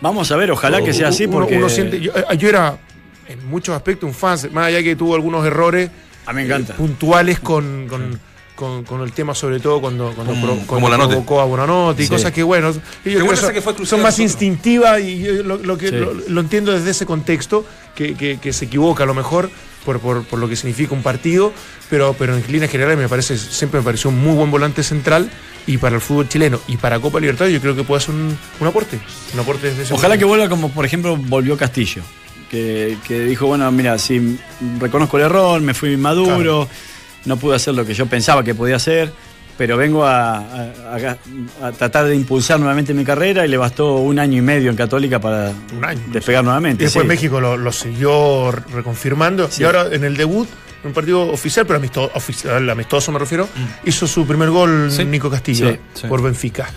[0.00, 2.76] Vamos a ver, ojalá que sea así porque uno siente- yo, eh, yo era
[3.28, 5.90] en muchos aspectos un fan, más allá que tuvo algunos errores
[6.26, 6.72] a mí me encanta.
[6.74, 8.18] eh, puntuales con, con,
[8.56, 12.02] con- con el tema, sobre todo cuando, cuando, Como- pro- como cuando provocó a Bonanote
[12.02, 12.10] y Sí.
[12.12, 12.72] cosas que, bueno,
[13.04, 15.94] que son, que fue exclusiva son de más instintivas y yo lo, lo que, Sí.
[15.96, 19.50] lo, lo entiendo desde ese contexto, que, que- que se equivoca a lo mejor
[19.84, 21.52] por, por, por lo que significa un partido,
[21.88, 25.30] pero, pero en líneas generales me parece, siempre me pareció un muy buen volante central
[25.66, 28.36] y para el fútbol chileno y para Copa Libertad yo creo que puede ser un,
[28.60, 28.98] un aporte.
[29.34, 32.02] Un aporte desde ese Ojalá que vuelva como, por ejemplo, volvió Castillo.
[32.50, 34.38] Que, que dijo, bueno, mira, sí,
[34.78, 36.68] reconozco el error, me fui maduro,
[37.26, 39.12] no pude hacer lo que yo pensaba que podía hacer,
[39.58, 41.16] pero vengo a, a-
[41.60, 44.70] a- a tratar de impulsar nuevamente mi carrera y le bastó un año y medio
[44.70, 46.00] en Católica para Un año.
[46.12, 46.84] despegar Y nuevamente.
[46.84, 47.08] después sí.
[47.08, 49.48] México lo, lo siguió re- reconfirmando.
[49.50, 49.62] Sí.
[49.62, 50.48] Y ahora en el debut,
[50.82, 53.88] en un partido oficial, pero amistoso, oficial, amistoso me refiero, Mm.
[53.88, 55.04] hizo su primer gol Sí.
[55.04, 56.06] Nico Castillo Sí, sí.
[56.06, 56.68] por Benfica.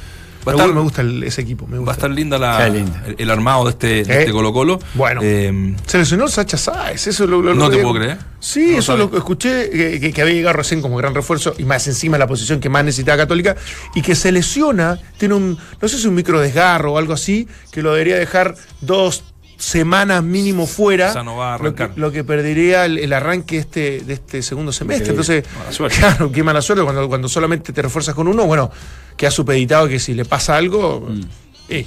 [0.49, 1.65] Va Me, estar- me gusta el- ese equipo.
[1.67, 1.91] Me Va gusta.
[1.91, 3.03] a estar linda la, linda.
[3.05, 4.79] El, el armado de este, de Eh, este Colo Colo.
[4.95, 5.21] bueno.
[5.23, 8.17] Eh, Se lesionó Sacha Sáez, eso lo, lo- No lo- te puedo creer.
[8.39, 11.63] Sí, No eso lo escuché, que, que- que había llegado recién como gran refuerzo y
[11.65, 13.55] más encima la posición que más necesitaba Católica
[13.95, 17.47] y que se lesiona, tiene un, no sé si un micro desgarro o algo así,
[17.71, 19.23] que lo debería dejar dos
[19.59, 23.13] semanas mínimo fuera, O sea, no va a lo, que, lo que perdería el, el
[23.13, 25.09] arranque este, de este segundo semestre.
[25.09, 25.43] Entonces,
[25.79, 28.71] Mala claro, qué mala suerte cuando, cuando solamente te refuerzas con uno, bueno,
[29.17, 31.07] queda supeditado que si le pasa algo,
[31.67, 31.85] eh,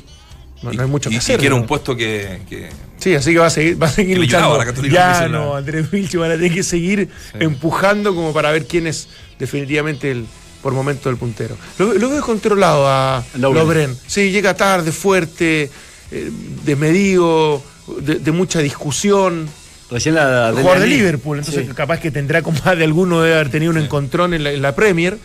[0.63, 1.41] no, no hay mucho y, que y hacer.
[1.41, 1.63] quiere ¿no?
[1.63, 2.69] un puesto que, que-
[2.99, 4.55] Sí, así que va a seguir, va a seguir Que luchando.
[4.55, 7.09] a la Católica Ya no, Andrés Vilche van a tener que seguir
[7.41, 9.09] empujando como para ver quién es
[9.41, 10.25] definitivamente el
[10.63, 11.57] por momento el puntero.
[11.79, 13.25] Lo, lo veo controlado a.
[13.39, 13.97] Lobren.
[14.07, 15.69] Sí, llega tarde, fuerte,
[16.13, 16.31] eh,
[16.65, 17.63] desmedido,
[18.01, 19.49] de, de mucha discusión.
[19.91, 20.87] Recién la, El jugador de.
[20.87, 21.75] Liverpool, entonces Sí.
[21.75, 24.63] capaz que tendrá como más de alguno de haber tenido un encontrón en la, en
[24.63, 25.19] la Premier.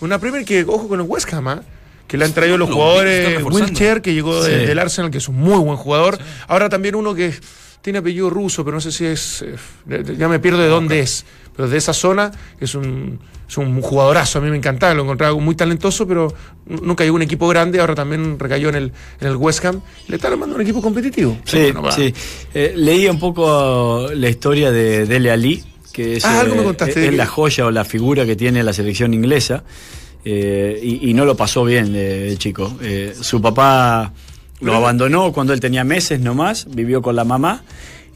[0.00, 1.62] Una Premier que, ojo con el West Ham, ¿ah?
[2.06, 3.42] que le han traído los Lo- jugadores.
[3.42, 4.50] Wilcher, que llegó Sí.
[4.50, 6.18] del Arsenal, que es un muy buen jugador.
[6.46, 7.32] Ahora también uno que
[7.82, 9.44] tiene apellido ruso, pero no sé si es.
[9.90, 11.24] eh, ya me pierdo de dónde es.
[11.54, 14.38] Pero de esa zona, que es un, es un jugadorazo.
[14.38, 16.32] A mí me encantaba, lo encontraba muy talentoso, pero
[16.66, 17.78] nunca llegó a un equipo grande.
[17.80, 19.82] Ahora también recayó en el, en el West Ham.
[20.08, 21.36] Le está armando un equipo competitivo.
[21.44, 22.14] Sí, Bueno, sí.
[22.54, 25.62] Eh, leí un poco la historia de Dele Ali,
[25.92, 28.62] que es, Ah, algo me eh, contaste es la joya o la figura que tiene
[28.62, 29.62] la selección inglesa.
[30.24, 31.94] eh, y, y no lo pasó bien
[32.38, 32.78] chico.
[32.80, 34.10] Eh, su papá
[34.62, 37.64] lo abandonó cuando él tenía meses nomás, vivió con la mamá.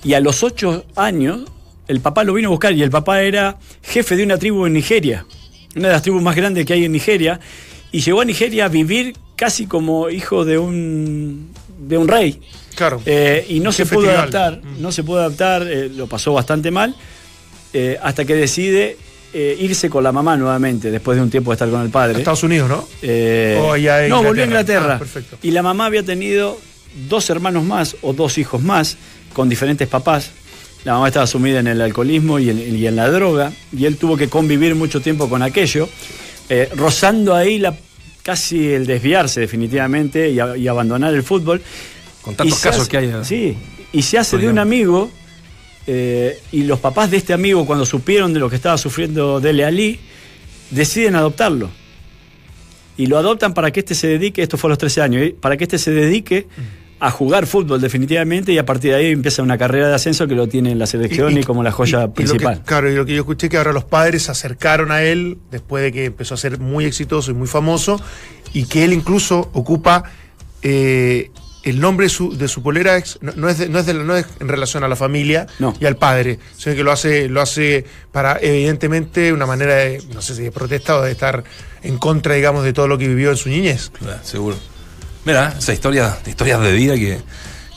[0.05, 1.43] Y a los ocho años,
[1.89, 4.73] el papá lo vino a buscar y el papá era jefe de una tribu en
[4.73, 5.27] Nigeria,
[5.75, 7.41] una de las tribus más grandes que hay en Nigeria.
[7.91, 12.41] Y llegó a Nigeria a vivir casi como hijo de un, de un rey.
[12.75, 13.03] Claro.
[13.07, 16.95] Eh, y no Un se pudo adaptar, no se pudo adaptar, lo pasó bastante mal,
[17.73, 18.99] eh, hasta que decide
[19.33, 22.19] eh, irse con la mamá nuevamente, después de un tiempo de estar con el padre.
[22.19, 22.89] Estados Unidos, ¿no?
[23.03, 24.95] Eh, Oh, ya no, volvió a Inglaterra.
[24.95, 25.39] Ah, perfecto.
[25.43, 26.59] Y la mamá había tenido
[27.09, 28.97] dos hermanos más o dos hijos más
[29.33, 30.31] con diferentes papás.
[30.85, 33.97] La mamá estaba sumida en el alcoholismo y en, y en la droga, y él
[33.97, 35.89] tuvo que convivir mucho tiempo con aquello,
[36.49, 37.77] eh, rozando ahí la,
[38.23, 41.61] casi el desviarse definitivamente y, a- y abandonar el fútbol.
[42.23, 43.13] Con tantos casos hace- que hay.
[43.25, 43.57] Sí,
[43.93, 45.11] y se hace de un amigo,
[45.87, 49.65] eh, y los papás de este amigo, cuando supieron de lo que estaba sufriendo Dele
[49.65, 50.01] Ali,
[50.71, 51.71] deciden adoptarlo.
[52.97, 55.37] Y lo adoptan para que este se dedique, esto fue a los 13 años, ¿eh?
[55.39, 56.47] para que este se dedique
[56.99, 60.35] a jugar fútbol definitivamente y a partir de ahí empieza una carrera de ascenso que
[60.35, 62.63] lo tiene en la selección y, como la joya y- que- principal.
[62.65, 65.83] claro, y lo que yo escuché que ahora los padres se acercaron a él después
[65.85, 68.01] de que empezó a ser muy exitoso y muy famoso
[68.55, 70.05] y que él incluso ocupa
[70.63, 71.31] eh,
[71.67, 74.17] el nombre de su, de su polera no, no es de- no, es de no
[74.17, 75.75] es en relación a la familia No.
[75.79, 80.23] y al padre, sino que lo hace, lo hace para evidentemente una manera de, no
[80.23, 81.45] sé si de protesta o de estar
[81.83, 83.91] en contra, digamos, de todo lo que vivió en su niñez.
[83.99, 84.57] Claro, seguro.
[85.25, 87.19] Mira, esa historia, historias de vida que,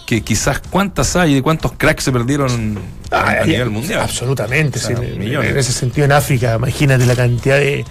[0.05, 2.79] que quizás cuántas hay y cuántos cracks se perdieron
[3.11, 4.01] a, a Ah, nivel mundial.
[4.01, 4.77] Absolutamente.
[4.77, 7.85] O sea, sí, en- en ese sentido, en África, imagínate la cantidad de,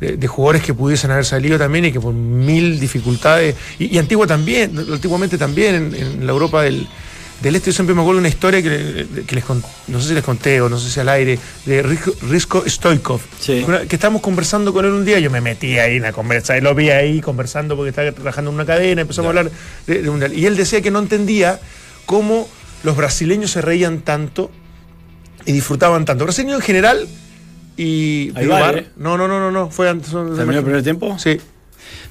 [0.00, 3.54] de, de jugadores que pudiesen haber salido también y que por mil dificultades.
[3.78, 6.86] Y, y Antigua también, antiguamente también, en, en la Europa del,
[7.42, 7.70] del Este.
[7.70, 9.44] Yo siempre me acuerdo de una historia que, que les
[9.88, 13.20] no sé si les conté o no sé si al aire, de Risco, Stoikov.
[13.40, 13.64] Sí.
[13.88, 16.74] Que estábamos conversando con él un día, yo me metí ahí en la conversa, lo
[16.74, 19.50] vi ahí conversando porque estaba trabajando en una cadena, empezamos a hablar
[19.86, 21.60] de, de un- Y él decía que no entendía
[22.04, 22.48] cómo
[22.82, 24.50] los brasileños se reían tanto
[25.44, 26.24] y disfrutaban tanto.
[26.24, 27.08] Brasileños en general
[27.76, 28.32] y.
[28.34, 28.86] Ahí Bar- ¿eh?
[28.96, 29.70] No, no, no, no, no.
[29.70, 30.10] Fue antes.
[30.10, 31.18] ¿Terminó el primer tiempo?
[31.18, 31.38] Sí.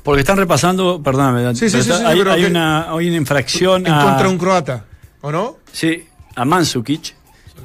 [0.03, 2.91] Porque están repasando, perdóname, Sí, sí, pero sí, está- sí, hay, pero hay que- una,
[2.91, 4.85] hay una infracción En a, contra de un croata.
[5.21, 5.57] ¿O no?
[5.71, 6.05] sí,
[6.35, 7.15] a Mandzukic,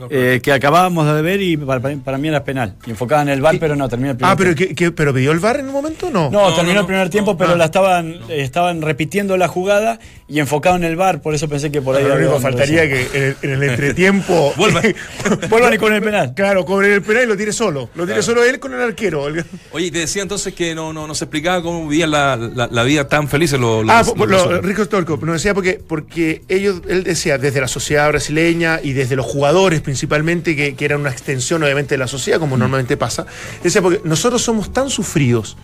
[0.08, 2.76] eh, que acabábamos de ver y para, para mí era penal.
[2.86, 4.70] Y enfocada en el bar, pero no, terminó el primer Ah, pero, tiempo.
[4.70, 6.30] que, que- pero pidió el VAR en un momento no.
[6.30, 7.36] No, No, terminó no, el primer no, tiempo, no.
[7.36, 7.56] pero Ah.
[7.56, 9.98] la estaban, estaban repitiendo la jugada
[10.30, 12.88] y enfocado en el bar, por eso pensé que por ahí Lo único que faltaría
[12.88, 14.54] que en el, en el entretiempo.
[14.56, 14.80] Vuelva.
[15.50, 16.34] Vuelvan y con el penal.
[16.34, 17.90] Claro, cobre el penal y lo tire solo.
[17.94, 19.26] Lo tire solo él con el arquero.
[19.72, 22.82] Oye, te decía entonces que no, no, no se explicaba cómo vivían la, la, la
[22.84, 24.62] vida tan felices los, los- Ah, los.
[24.62, 29.16] Rico Stolko nos decía porque, porque ellos, él decía, desde la sociedad brasileña y desde
[29.16, 33.26] los jugadores principalmente, que, que eran una extensión obviamente de la sociedad, como normalmente pasa,
[33.64, 35.56] decía, porque nosotros somos tan sufridos,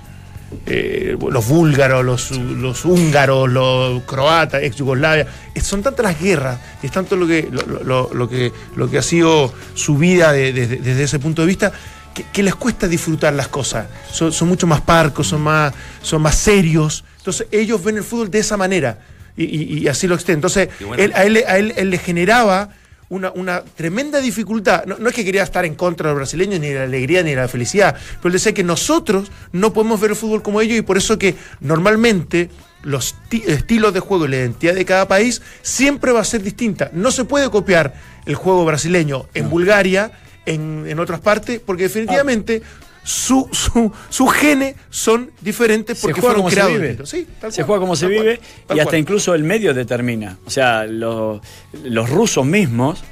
[0.66, 6.58] eh, los búlgaros, los, los húngaros, los croatas, ex Yugoslavia, eh, son tantas las guerras,
[6.82, 10.32] y es tanto lo que, lo, lo- lo que, lo que ha sido su vida
[10.32, 11.72] de- de- de- desde ese punto de vista,
[12.14, 13.86] que, que les cuesta disfrutar las cosas.
[14.10, 17.04] Son, son mucho más parcos, son más, son más serios.
[17.18, 18.98] Entonces ellos ven el fútbol de esa manera
[19.36, 20.38] y, y- y así lo extienden.
[20.38, 21.02] Entonces Qué bueno.
[21.02, 22.70] él- a, él, a él- él le generaba
[23.08, 24.84] una, una tremenda dificultad.
[24.86, 27.22] No, no es que quería estar en contra de los brasileños, ni de la alegría,
[27.22, 30.60] ni de la felicidad, pero él decía que nosotros no podemos ver el fútbol como
[30.60, 32.50] ellos y por eso que normalmente
[32.82, 36.42] los ti- estilos de juego y la identidad de cada país siempre va a ser
[36.42, 36.90] distinta.
[36.92, 37.94] No se puede copiar
[38.26, 40.12] el juego brasileño en Bulgaria,
[40.46, 42.62] en, en otras partes, porque definitivamente
[43.06, 46.88] su, su, sus genes son diferentes Se porque juega fueron como se creados vive.
[46.88, 47.08] distintos.
[47.10, 48.40] Sí, tal Se cual, juega como se cual, vive
[48.74, 50.38] y hasta incluso el medio determina.
[50.44, 51.40] O sea, los,
[51.84, 53.04] los rusos mismos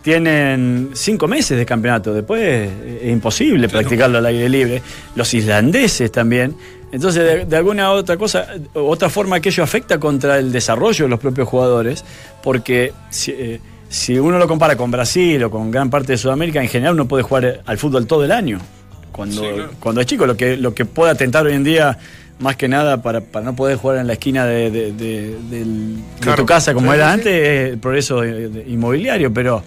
[0.00, 2.14] tienen cinco meses de campeonato.
[2.14, 4.82] Después eh, es imposible practicarlo al aire libre.
[5.16, 6.56] Los islandeses también.
[6.90, 11.08] Entonces, de, de alguna otra cosa, otra forma que ello afecta contra el desarrollo de
[11.10, 12.04] los propios jugadores,
[12.42, 16.62] porque si, eh, si uno lo compara con Brasil o con gran parte de Sudamérica,
[16.62, 18.58] en general uno puede jugar al fútbol todo el año.
[19.12, 19.70] Cuando, Sí, claro.
[19.78, 21.98] cuando es chico, lo que, lo que puede atentar hoy en día,
[22.40, 25.96] más que nada, para, para no poder jugar en la esquina de, de- de- del-
[25.96, 26.36] de Claro.
[26.42, 27.12] tu casa como Sí, era sí.
[27.14, 29.62] antes, es el progreso de- de- inmobiliario, pero,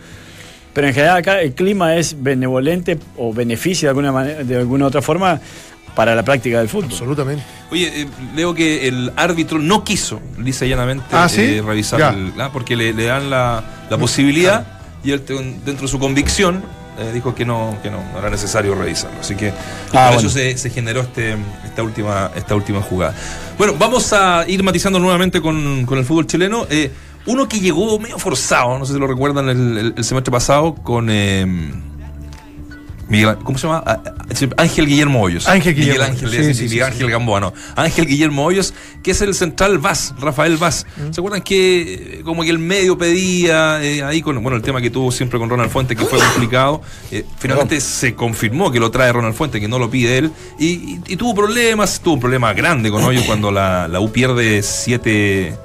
[0.73, 4.87] pero en general acá el clima es benevolente o beneficia de alguna, manera, de alguna
[4.87, 5.39] otra forma
[5.95, 6.89] para la práctica del fútbol.
[6.89, 7.43] Absolutamente.
[7.71, 11.41] Oye, eh, leo que el árbitro no quiso, lisa y llanamente, Ah, ¿sí?
[11.41, 14.65] eh, revisar el- ah, porque le, le dan la, la posibilidad
[15.03, 16.63] y él, te- dentro de su convicción,
[16.97, 19.19] eh, dijo que no, que no, no era necesario revisarlo.
[19.19, 19.53] Así que Ah,
[19.91, 20.19] por bueno.
[20.19, 21.35] eso se, se generó este,
[21.65, 23.13] esta, última, esta última jugada.
[23.57, 26.65] Bueno, vamos a ir matizando nuevamente con, con el fútbol chileno.
[26.69, 26.91] Eh,
[27.27, 30.75] uno que llegó medio forzado, no sé si lo recuerdan el, el- el semestre pasado,
[30.75, 31.09] con.
[33.07, 33.83] Miguel- ¿Cómo se llama?
[33.85, 34.11] Ah, ah,
[34.57, 35.47] Ángel Guillermo Hoyos.
[35.47, 36.13] Ángel Miguel Guillermo.
[36.13, 36.83] Ángel, Sí, sí, Miguel.
[36.83, 37.53] Ángel Gamboa, no.
[37.75, 40.85] Ángel Guillermo Hoyos, que es el central Vaz, Rafael Vaz.
[40.97, 41.13] Mm.
[41.13, 44.81] ¿Se acuerdan que eh, como que el medio pedía eh, ahí con bueno el tema
[44.81, 46.81] que tuvo siempre con Ronald Fuente, que fue complicado?
[47.11, 50.65] eh, finalmente se confirmó que lo trae Ronald Fuente, que no lo pide él, y,
[50.67, 54.63] y- y tuvo problemas, tuvo un problema grande con Hoyos cuando la, la U pierde
[54.63, 55.55] 7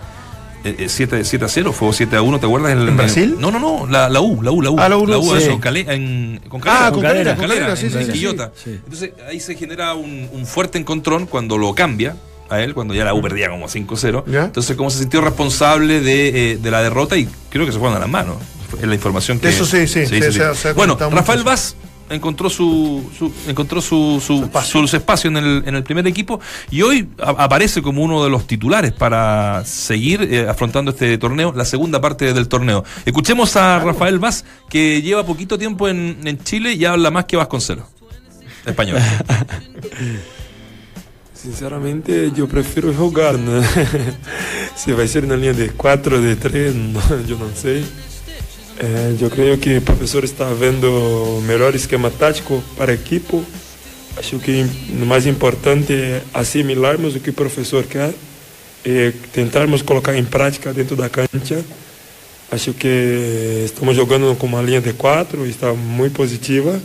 [0.89, 2.73] 7 7 a 0 fue 7 a 1, ¿te acuerdas?
[2.73, 3.37] ¿En Brasil?
[3.39, 4.77] No, no, no, la, la U, la U, la U.
[4.79, 5.43] Ah, la U, la U, sí.
[5.43, 6.91] eso, en- con Ah, Calera.
[6.93, 8.13] con Calera, con Calera, sí, en- sí.
[8.13, 8.53] Quillota.
[8.67, 12.17] Entonces ahí se genera un, un fuerte encontrón cuando lo cambia
[12.49, 14.25] a él, cuando ya la U perdía como 5-0.
[14.27, 14.45] Ya.
[14.47, 17.97] Entonces, como se sintió responsable de, eh, de la derrota y creo que se fueron
[17.97, 18.37] a las manos.
[18.81, 19.49] Es la información que.
[19.49, 21.77] Eso sí, sí, se- bueno, Rafael Vaz
[22.11, 24.87] encontró su, su- encontró su, su, espacio.
[24.87, 26.41] su espacio en el, en el primer equipo
[26.71, 31.53] y hoy a- aparece como uno de los titulares para seguir eh, afrontando este torneo,
[31.57, 32.85] la segunda parte del torneo.
[33.05, 37.37] Escuchemos a Rafael Vaz, que lleva poquito tiempo en, en Chile y habla más que
[37.37, 37.85] Vasconcelos.
[38.67, 38.99] Español.
[41.35, 43.63] Sinceramente, yo prefiero jugar, ¿no?
[44.77, 47.83] si va a ser una línea de 4, de 3, no, yo no sé.
[48.83, 53.45] Eh, yo creo que el profesor está viendo mejor esquema tático para equipo.
[54.19, 54.67] Acho que
[54.99, 58.15] lo más importante es assimilarmos o que o professor quer
[58.85, 61.61] e tentarmos colocar em prática dentro da cancha.
[62.51, 66.81] Acho que estamos jogando com uma linha de 4, está muito positiva.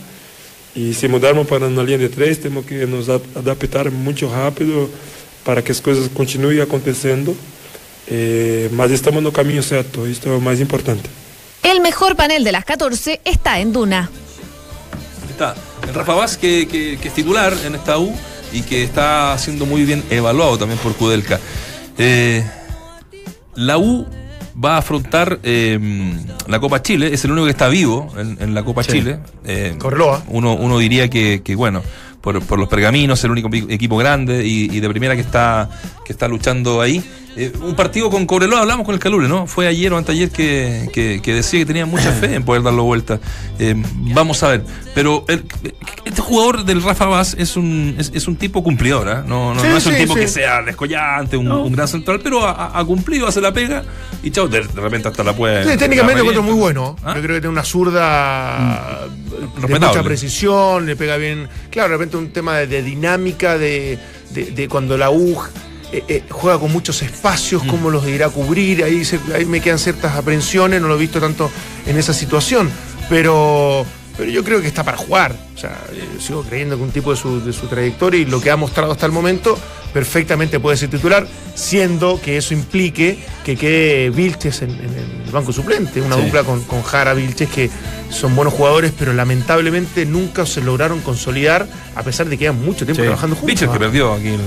[0.76, 4.90] E se mudarmos para uma linha de 3, temos que nos a- adaptar muito rápido
[5.42, 7.34] para que as coisas continuem acontecendo.
[8.06, 11.08] Eh, mas estamos no caminho certo, isto é o mais importante.
[11.66, 14.08] El mejor panel de las 14 está en Duna.
[15.28, 15.54] Está
[15.86, 18.14] el Rafa Vaz, que, que- que es titular en esta U
[18.52, 21.40] y que está siendo muy bien evaluado también por Kudelka.
[21.98, 22.44] Eh,
[23.56, 24.06] la U
[24.64, 25.78] va a afrontar eh,
[26.46, 28.92] la Copa Chile, es el único que está vivo en, en la Copa Sí.
[28.92, 29.18] Chile.
[29.44, 30.22] Eh, Corloa.
[30.28, 31.82] Uno, uno diría que, que, bueno,
[32.20, 35.68] por, por los pergaminos, el único equipo grande y, y de primera que está,
[36.04, 37.02] que está luchando ahí.
[37.38, 39.46] Eh, un partido con Cobreloa, hablamos con el Calule, ¿no?
[39.46, 42.84] Fue ayer o anteayer que, que, que decía que tenía mucha fe en poder darlo
[42.84, 43.20] vuelta.
[43.58, 43.74] Eh,
[44.14, 44.64] vamos a ver.
[44.94, 45.44] Pero el-
[46.06, 49.24] este jugador del Rafa Vaz es un, es, es un tipo cumplidor, ¿ah?
[49.26, 50.20] No, no, Sí, no es un sí, tipo sí.
[50.20, 53.84] que sea descollante, un, un gran central, pero ha, ha cumplido, hace la pega
[54.22, 55.70] y chao, de, de repente hasta la puede.
[55.70, 56.96] Sí, técnicamente lo encuentro muy bueno.
[57.04, 57.12] ¿Ah?
[57.16, 59.86] Yo creo que tiene una zurda de Respetable.
[59.88, 61.48] mucha precisión, le pega bien.
[61.70, 63.98] Claro, de repente un tema de, de dinámica, de,
[64.30, 65.38] de- de cuando la U
[65.92, 67.68] eh, eh, juega con muchos espacios, Mm.
[67.68, 68.82] cómo los irá a cubrir.
[68.84, 71.50] Ahí, se- ahí me quedan ciertas aprensiones, no lo he visto tanto
[71.86, 72.70] en esa situación.
[73.08, 75.34] Pero, pero yo creo que está para jugar.
[75.54, 78.40] O sea, eh, sigo creyendo que un tipo de su, de su trayectoria y lo
[78.40, 79.56] que ha mostrado hasta el momento
[79.92, 85.52] perfectamente puede ser titular, siendo que eso implique que quede Vilches en, en el banco
[85.52, 86.00] suplente.
[86.02, 86.22] Una Sí.
[86.22, 87.70] dupla con, con Jara Vilches que
[88.10, 92.84] son buenos jugadores, pero lamentablemente nunca se lograron consolidar a pesar de que llevan mucho
[92.84, 93.06] tiempo Sí.
[93.06, 93.46] trabajando juntos.
[93.60, 94.40] Bicho que perdió aquí el.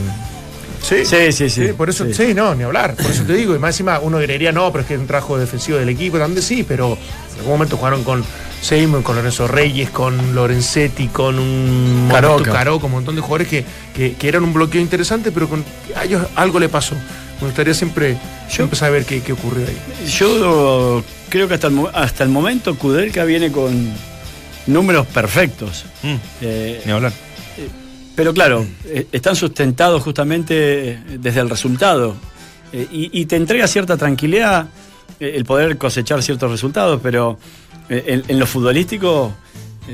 [0.81, 1.67] Sí, Sí, sí, sí.
[1.77, 2.13] por eso, Sí.
[2.13, 2.33] sí.
[2.33, 2.95] no, ni hablar.
[2.95, 5.07] Por eso te digo, y más encima uno creería, no, pero es que es un
[5.07, 6.97] trabajo defensivo del equipo, también sí, pero
[7.33, 8.23] en algún momento jugaron con
[8.61, 12.51] Seymour, con Lorenzo Reyes, con Lorenzetti, con un Caroca.
[12.51, 13.63] Caroca, un montón de jugadores que,
[13.95, 15.63] que, que eran un bloqueo interesante, pero con
[15.95, 16.95] a ellos algo le pasó.
[17.41, 18.17] Me gustaría siempre,
[18.49, 19.77] siempre saber qué, qué ocurrió ahí.
[20.09, 23.93] Yo creo que hasta el, hasta el momento Kudelka viene con
[24.67, 25.85] números perfectos.
[26.03, 27.13] Mm, Eh, ni hablar.
[28.19, 32.15] Pero claro, eh, están sustentados justamente eh, desde el resultado.
[32.73, 34.67] Eh, y, y te entrega cierta tranquilidad
[35.19, 37.39] eh, el poder cosechar ciertos resultados, pero
[37.89, 39.33] eh, en, en lo futbolístico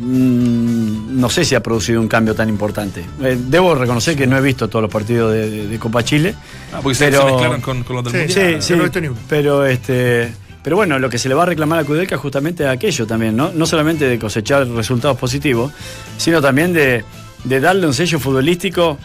[0.02, 3.06] mm, no sé si ha producido un cambio tan importante.
[3.20, 6.36] Debo reconocer que no he visto todos los partidos de, de- de Copa Chile.
[6.74, 8.62] Ah, porque se- pero- se mezclaron con, con los del Sí, Mundial.
[8.62, 9.18] Sí, sí, no he visto ni uno.
[9.30, 12.70] pero este, pero bueno, lo que se le va a reclamar a Kudelka justamente es
[12.70, 13.52] aquello también, ¿no?
[13.54, 15.72] No solamente de cosechar resultados positivos,
[16.18, 17.04] sino también de,
[17.46, 18.98] de darle un sello futbolístico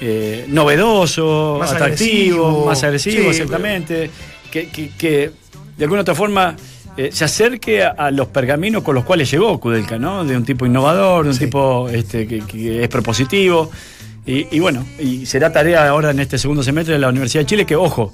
[0.00, 2.66] eh, novedoso, Más atractivo, agresivo.
[2.66, 4.10] más agresivo, Sí, exactamente,
[4.50, 5.30] que, que- que
[5.76, 6.54] de alguna otra forma
[6.96, 10.24] eh, se acerque a, a los pergaminos con los cuales llegó Kudelka, ¿no?
[10.24, 11.44] De un tipo innovador, de un Sí.
[11.46, 13.70] tipo este, que, que es propositivo.
[14.26, 17.46] Y, y bueno, y será tarea ahora en este segundo semestre de la Universidad de
[17.46, 18.12] Chile, que ojo,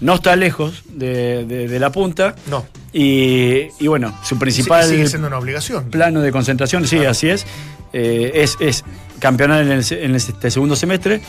[0.00, 2.34] no está lejos de, de- de la punta.
[2.48, 2.64] No.
[2.92, 5.90] Y, y bueno, su principal sigue siendo una obligación.
[5.90, 7.44] plano de concentración, sí, así es,
[7.92, 8.84] eh, es, es
[9.18, 11.20] campeonar en, el en este segundo semestre.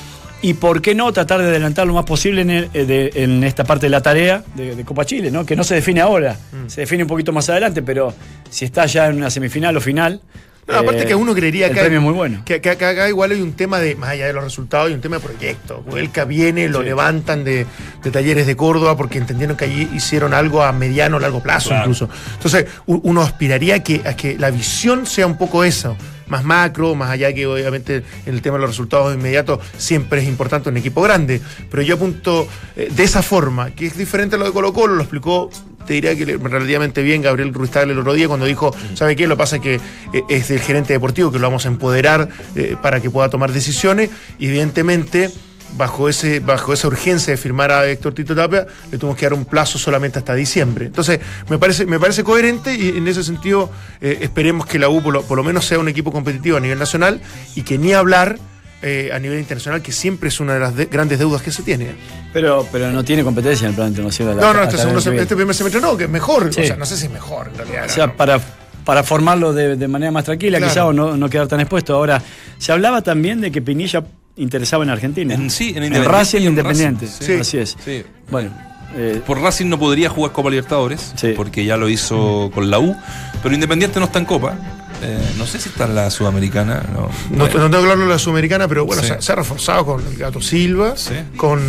[0.44, 3.44] Y por qué no tratar de adelantar lo más posible en, el- eh, de- en
[3.44, 5.46] esta parte de la tarea de, de Copa Chile, ¿no?
[5.46, 6.68] que no se define ahora, Mm.
[6.68, 8.12] se define un poquito más adelante, pero
[8.50, 10.20] si está ya en una semifinal o final.
[10.68, 12.44] No, aparte eh, que uno creería que, es muy bueno.
[12.46, 14.94] que, que- que acá igual hay un tema de, más allá de los resultados, hay
[14.96, 15.84] un tema de proyecto.
[15.88, 16.86] Huelca viene, lo Sí.
[16.86, 17.66] levantan de,
[18.04, 21.70] de talleres de Córdoba porque entendieron que allí hicieron algo a mediano o largo plazo
[21.70, 21.84] Claro.
[21.84, 22.10] incluso.
[22.34, 25.98] Entonces, uno aspiraría a que, a que la visión sea un poco eso,
[26.32, 30.28] más macro, más allá que obviamente en el tema de los resultados inmediatos siempre es
[30.28, 31.42] importante un equipo grande.
[31.70, 34.96] Pero yo apunto eh, de esa forma, que es diferente a lo de Colo Colo,
[34.96, 35.50] lo explicó
[35.86, 39.28] te diría que relativamente bien Gabriel Ruiz Tagle el otro día cuando dijo, ¿sabe qué?
[39.28, 42.30] Lo que pasa es que eh, es del gerente deportivo que lo vamos a empoderar
[42.56, 44.10] eh, para que pueda tomar decisiones
[44.40, 45.32] y evidentemente
[45.78, 49.34] bajo ese bajo esa urgencia de firmar a Héctor Tito Tapia le tuvimos que dar
[49.34, 50.86] un plazo solamente hasta diciembre.
[50.88, 51.20] Entonces,
[51.50, 53.70] me parece me parece coherente y en ese sentido
[54.02, 56.60] eh, esperemos que la U por lo, por lo menos sea un equipo competitivo a
[56.60, 57.22] nivel nacional
[57.56, 58.38] y que ni hablar
[58.84, 61.62] eh, a nivel internacional, que siempre es una de las de- grandes deudas que se
[61.62, 61.92] tiene.
[62.34, 64.38] Pero, pero no tiene competencia en el plan internacional.
[64.38, 65.22] No, no, este, segundo el año que sem- viene.
[65.24, 66.52] este primer semestre no, que es mejor.
[66.52, 66.62] Sí.
[66.62, 67.86] O sea, no sé si es mejor en realidad.
[67.86, 68.16] O sea, no.
[68.18, 68.40] para,
[68.84, 70.72] para formarlo de, de manera más tranquila, Claro.
[70.74, 71.94] quizá, o no, no quedar tan expuesto.
[71.94, 72.24] Ahora,
[72.58, 74.04] se hablaba también de que Pinilla
[74.42, 75.34] interesaba en Argentina.
[75.34, 77.06] En- sí, en en Independiente Racing y en Independiente.
[77.06, 77.34] Racing, sí.
[77.40, 77.78] Así es.
[77.84, 78.04] Sí.
[78.30, 78.52] Bueno,
[78.96, 81.34] eh, Por Racing no podría jugar Copa Libertadores, Sí.
[81.36, 82.96] porque ya lo hizo con la U,
[83.44, 84.56] pero Independiente no está en Copa.
[85.04, 86.84] Eh, no sé si está en la Sudamericana.
[86.94, 89.08] No, No, Bueno, no tengo que hablarlo de la Sudamericana, pero bueno, Sí.
[89.08, 91.14] se, se ha reforzado con el Gato Silva, Sí.
[91.38, 91.60] con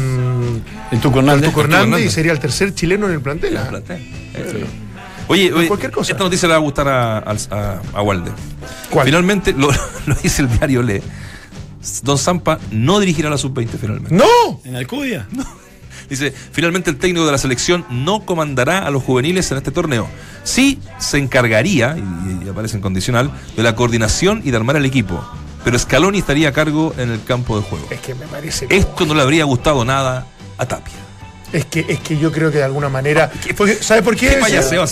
[0.90, 1.48] el Tuco con Hernández.
[1.50, 3.52] Tuco Hernández y sería el tercer chileno en el plantel.
[3.54, 3.68] en el ¿ah?
[3.70, 3.96] plantel.
[4.34, 4.64] Eh,
[5.28, 6.12] Oye, oye, cualquier cosa.
[6.12, 8.32] esta noticia le va a gustar a, a, a- a Walde.
[8.90, 9.06] ¿Cuál?
[9.06, 9.70] Finalmente, lo,
[10.06, 11.02] lo dice el diario Le.
[12.02, 14.14] Don Zampa no dirigirá la sub-20 finalmente.
[14.14, 14.60] ¡No!
[14.64, 15.26] ¿En Alcudia?
[16.08, 20.08] Dice, finalmente el técnico de la selección no comandará a los juveniles en este torneo.
[20.44, 24.84] Sí se encargaría, y, y aparece en condicional, de la coordinación y de armar el
[24.84, 25.24] equipo.
[25.64, 27.86] Pero Scaloni estaría a cargo en el campo de juego.
[27.90, 28.66] Es que me parece.
[28.68, 30.26] Esto no le habría gustado nada
[30.58, 30.94] a Tapia.
[31.52, 33.30] Es que, es que yo creo que de alguna manera.
[33.56, 34.28] porque, ¿Sabes por qué?
[34.28, 34.40] ¿Qué es?
[34.40, 34.84] payaseo?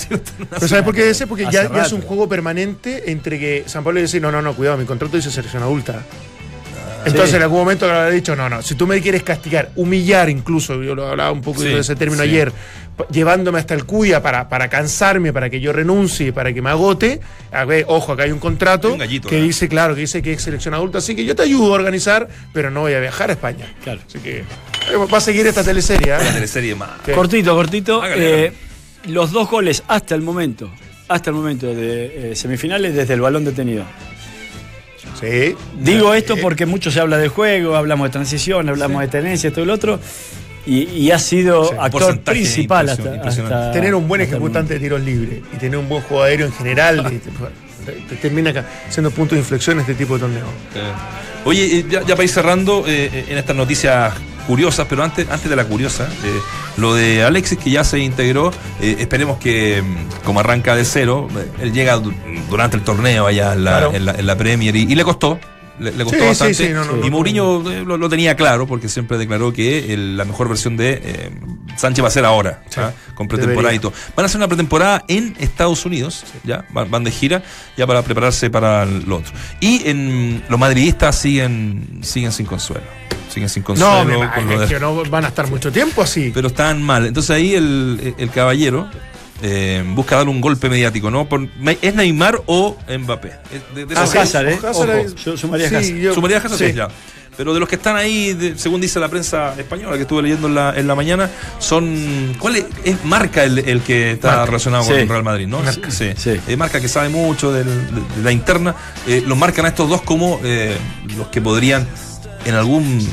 [0.50, 1.26] Pero ¿sabes por qué ese?
[1.26, 4.54] Porque ya, ya es un juego permanente entre que San Pablo dice, no, no, no,
[4.54, 6.04] cuidado, mi contrato dice selección adulta.
[7.04, 7.36] Entonces Sí.
[7.36, 10.82] en algún momento le habrá dicho, no, no, si tú me quieres castigar, humillar incluso,
[10.82, 12.28] yo lo hablaba un poco Sí, de ese término sí.
[12.30, 12.52] ayer,
[13.10, 17.20] llevándome hasta el cuya para, para cansarme, para que yo renuncie, para que me agote,
[17.52, 20.32] a ver, ojo, acá hay un contrato Un gallito, que dice, claro, que dice que
[20.34, 23.30] es selección adulta, así que yo te ayudo a organizar, pero no voy a viajar
[23.30, 23.66] a España.
[23.82, 24.00] Claro.
[24.06, 24.44] Así que eh,
[25.12, 26.12] va a seguir esta teleserie.
[26.12, 26.18] ¿eh?
[26.20, 26.90] Una teleserie más.
[27.14, 28.02] Cortito, cortito.
[28.02, 28.52] Hágale, eh,
[29.06, 30.70] los dos goles hasta el momento,
[31.08, 33.84] hasta el momento de eh, semifinales desde el balón detenido.
[35.20, 35.54] Sí.
[35.80, 39.52] Digo esto Eh, porque mucho se habla de juego, hablamos de transición, hablamos de tenencia,
[39.52, 40.00] todo lo otro.
[40.66, 41.74] Y, y ha sido Sí.
[41.78, 43.54] actor principal hasta, impresionante.
[43.56, 46.46] hasta- Tener un buen el ejecutante de tiros libres y tener un buen juego aéreo
[46.46, 47.18] en general te,
[47.92, 50.44] te- te termina ca- siendo punto de inflexión en este tipo de torneo.
[50.74, 50.92] Eh,
[51.46, 54.12] Oye, eh, ya, ya para ir cerrando eh, en estas noticias
[54.46, 56.40] curiosas, pero antes, antes de la curiosa, eh,
[56.76, 61.28] lo de Alexis que ya se integró, eh, esperemos que mm, como arranca de cero,
[61.36, 62.12] eh, él llega du-
[62.48, 63.94] durante el torneo allá en la, Claro.
[63.94, 65.38] en la- en la Premier y, y le costó.
[65.78, 66.54] Le, le costó Sí, bastante.
[66.54, 70.26] sí, no, no, y Mourinho lo, lo tenía claro porque siempre declaró que el- la
[70.26, 71.30] mejor versión de eh,
[71.76, 72.90] Sánchez va a ser ahora, ¿ah?
[73.14, 73.76] con pretemporada debería.
[73.76, 73.92] y todo.
[74.14, 77.42] Van a hacer una pretemporada en Estados Unidos, ya van, van de gira,
[77.78, 79.32] ya para prepararse para lo otro.
[79.60, 82.84] Y en los madridistas siguen, siguen sin consuelo.
[83.32, 84.04] Siguen sin No, consuelo.
[84.04, 86.30] me con que no van a estar mucho tiempo así.
[86.34, 87.06] pero están mal.
[87.06, 88.88] Entonces ahí el, el caballero
[89.42, 91.28] eh, busca dar un golpe mediático, ¿no?
[91.28, 91.48] Por-
[91.80, 93.28] ¿Es Neymar o Mbappé?
[93.54, 94.58] Es de- de Ah, Hazard, ¿eh?
[94.62, 95.96] Hazard yo sumaría Sí, Hazard.
[95.96, 96.66] yo- Sumaría Hazard, sí.
[96.68, 96.88] sí, ya.
[97.36, 100.46] Pero de los que están ahí, de- según dice la prensa española que estuve leyendo
[100.48, 102.34] en la, en la mañana, son.
[102.38, 104.46] ¿Cuál es, es Marca el, el que está Marca.
[104.46, 104.90] relacionado Sí.
[104.92, 105.60] con Real Madrid, no?
[105.62, 105.90] Marca.
[105.90, 106.10] Sí.
[106.18, 106.38] Sí.
[106.46, 108.74] Eh, Marca que sabe mucho del- de, de la interna.
[109.06, 110.76] Eh, los marcan a estos dos como eh,
[111.16, 111.86] los que podrían
[112.44, 113.06] en algún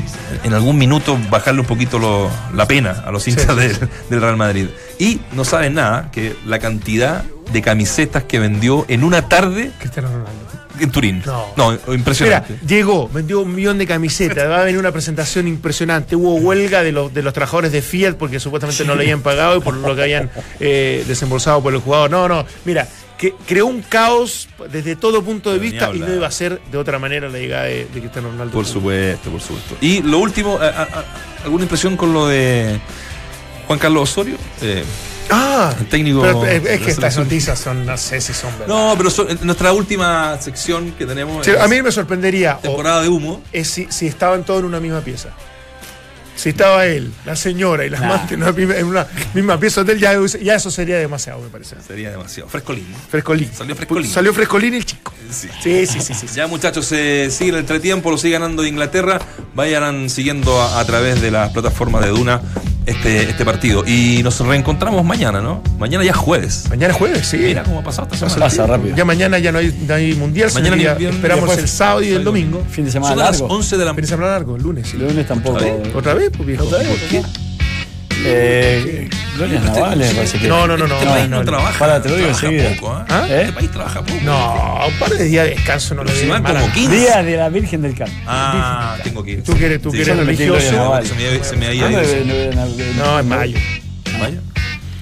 [0.44, 4.22] en algún minuto bajarle un poquito lo- la pena a los hinchas sí, del, del
[4.22, 4.68] Real Madrid.
[5.00, 10.10] Y no saben nada que la cantidad de camisetas que vendió en una tarde Cristiano
[10.10, 10.32] Ronaldo.
[10.80, 11.24] en Turín.
[11.26, 11.46] No.
[11.72, 12.60] Mira, impresionante.
[12.68, 16.16] llegó, vendió un millón de camisetas, va a venir una presentación impresionante.
[16.16, 19.58] Hubo huelga de los, de los trabajadores de Fiat porque supuestamente no le habían pagado
[19.58, 22.12] y por lo que habían eh, desembolsado por el jugador.
[22.12, 22.88] No, no, mira,
[23.18, 26.78] que creó un caos desde todo punto de vista y no iba a ser de
[26.78, 28.54] otra manera la llegada de, de Cristiano Ronaldo.
[28.54, 29.76] Por supuesto, por supuesto.
[29.82, 32.80] Y lo último, a- a- a- ¿alguna impresión con lo de
[33.68, 34.36] Juan Carlos Osorio?
[34.62, 34.84] Eh,
[35.30, 36.22] Ah, el técnico.
[36.22, 38.68] pero es, de es que estas noticias son, no sé si son verdad.
[38.68, 41.44] No, pero son- en nuestra última sección que tenemos.
[41.46, 43.42] Sí, es a mí me sorprendería Temporada de humo.
[43.52, 45.30] es si, si estaban todos en una misma pieza.
[46.38, 48.14] Si estaba él, la señora y la Nah.
[48.14, 51.42] amante en una, misma- en una misma pieza de hotel, ya, ya eso sería demasiado,
[51.42, 51.76] me parece.
[51.86, 52.48] Sería demasiado.
[52.50, 52.86] Frescolín.
[53.10, 53.50] Frescolín.
[53.54, 54.10] Salió Frescolín.
[54.12, 55.14] Salió Frescolín el chico.
[55.30, 55.50] Sí.
[55.62, 56.28] Sí, sí, sí, sí.
[56.28, 56.36] sí.
[56.36, 59.20] Ya muchachos, se sigue el entretiempo, lo sigue ganando Inglaterra.
[59.56, 62.42] Vayan siguiendo a, a través de las plataformas de Duna
[62.88, 63.84] este, este partido.
[63.86, 65.62] Y nos reencontramos mañana, ¿no?
[65.78, 66.66] Mañana ya es jueves.
[66.70, 67.38] Mañana es jueves, sí.
[67.38, 68.46] Mira cómo ha pasado esta semana.
[68.48, 68.96] Pasa rápido.
[68.96, 72.24] Ya mañana ya no hay, no hay mundial, Mañana esperamos después- el sábado y el
[72.24, 72.64] domingo.
[72.70, 73.54] Fin de Son semana las largo.
[73.56, 74.98] 11 de la Fin de semana largo, el lunes, sí.
[74.98, 75.58] El lunes tampoco.
[75.58, 75.96] ¿Otra vez?
[75.96, 76.32] ¿Otra vez?
[76.36, 76.64] Pues viejo.
[76.64, 76.88] ¿Otra vez?
[76.88, 77.22] ¿Por qué?
[78.26, 80.48] Eh, Glorias Navales, me parece que.
[80.48, 80.96] No, no, no, no.
[80.96, 81.46] Este país no, no, no.
[81.46, 81.80] trabaja.
[81.80, 82.70] Para, te lo digo enseguida.
[82.76, 83.04] poco, ¿eh?
[83.10, 83.28] ¿Ah?
[83.30, 84.20] Este país trabaja poco.
[84.24, 86.96] No, un par de días de descanso no Pero si van como 15.
[86.96, 88.18] Día de la Virgen del Carmen.
[88.26, 89.44] Ah, tengo que ir.
[89.44, 90.54] Tú que eres, tú Sí, que eres en religioso.
[90.60, 91.06] Gloria Naval.
[91.06, 92.02] Se me, se me había ido.
[92.02, 92.24] no, sí.
[92.26, 93.58] no, no, no, No, en mayo.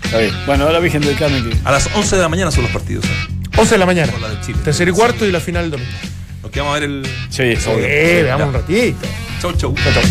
[0.03, 0.33] Está bien.
[0.45, 1.57] Bueno, la Virgen del Carmen que.
[1.63, 3.05] A las 11 de la mañana son los partidos.
[3.05, 3.09] ¿eh?
[3.57, 4.11] 11 de la mañana.
[4.21, 4.59] La de Chile.
[4.63, 5.91] Tercer y cuarto y la final el domingo.
[6.43, 7.07] Nos quedamos a ver el.
[7.29, 9.07] Sí, Eh, veamos un ratito.
[9.41, 9.73] Chau, chau.
[9.75, 10.03] Chau, chau.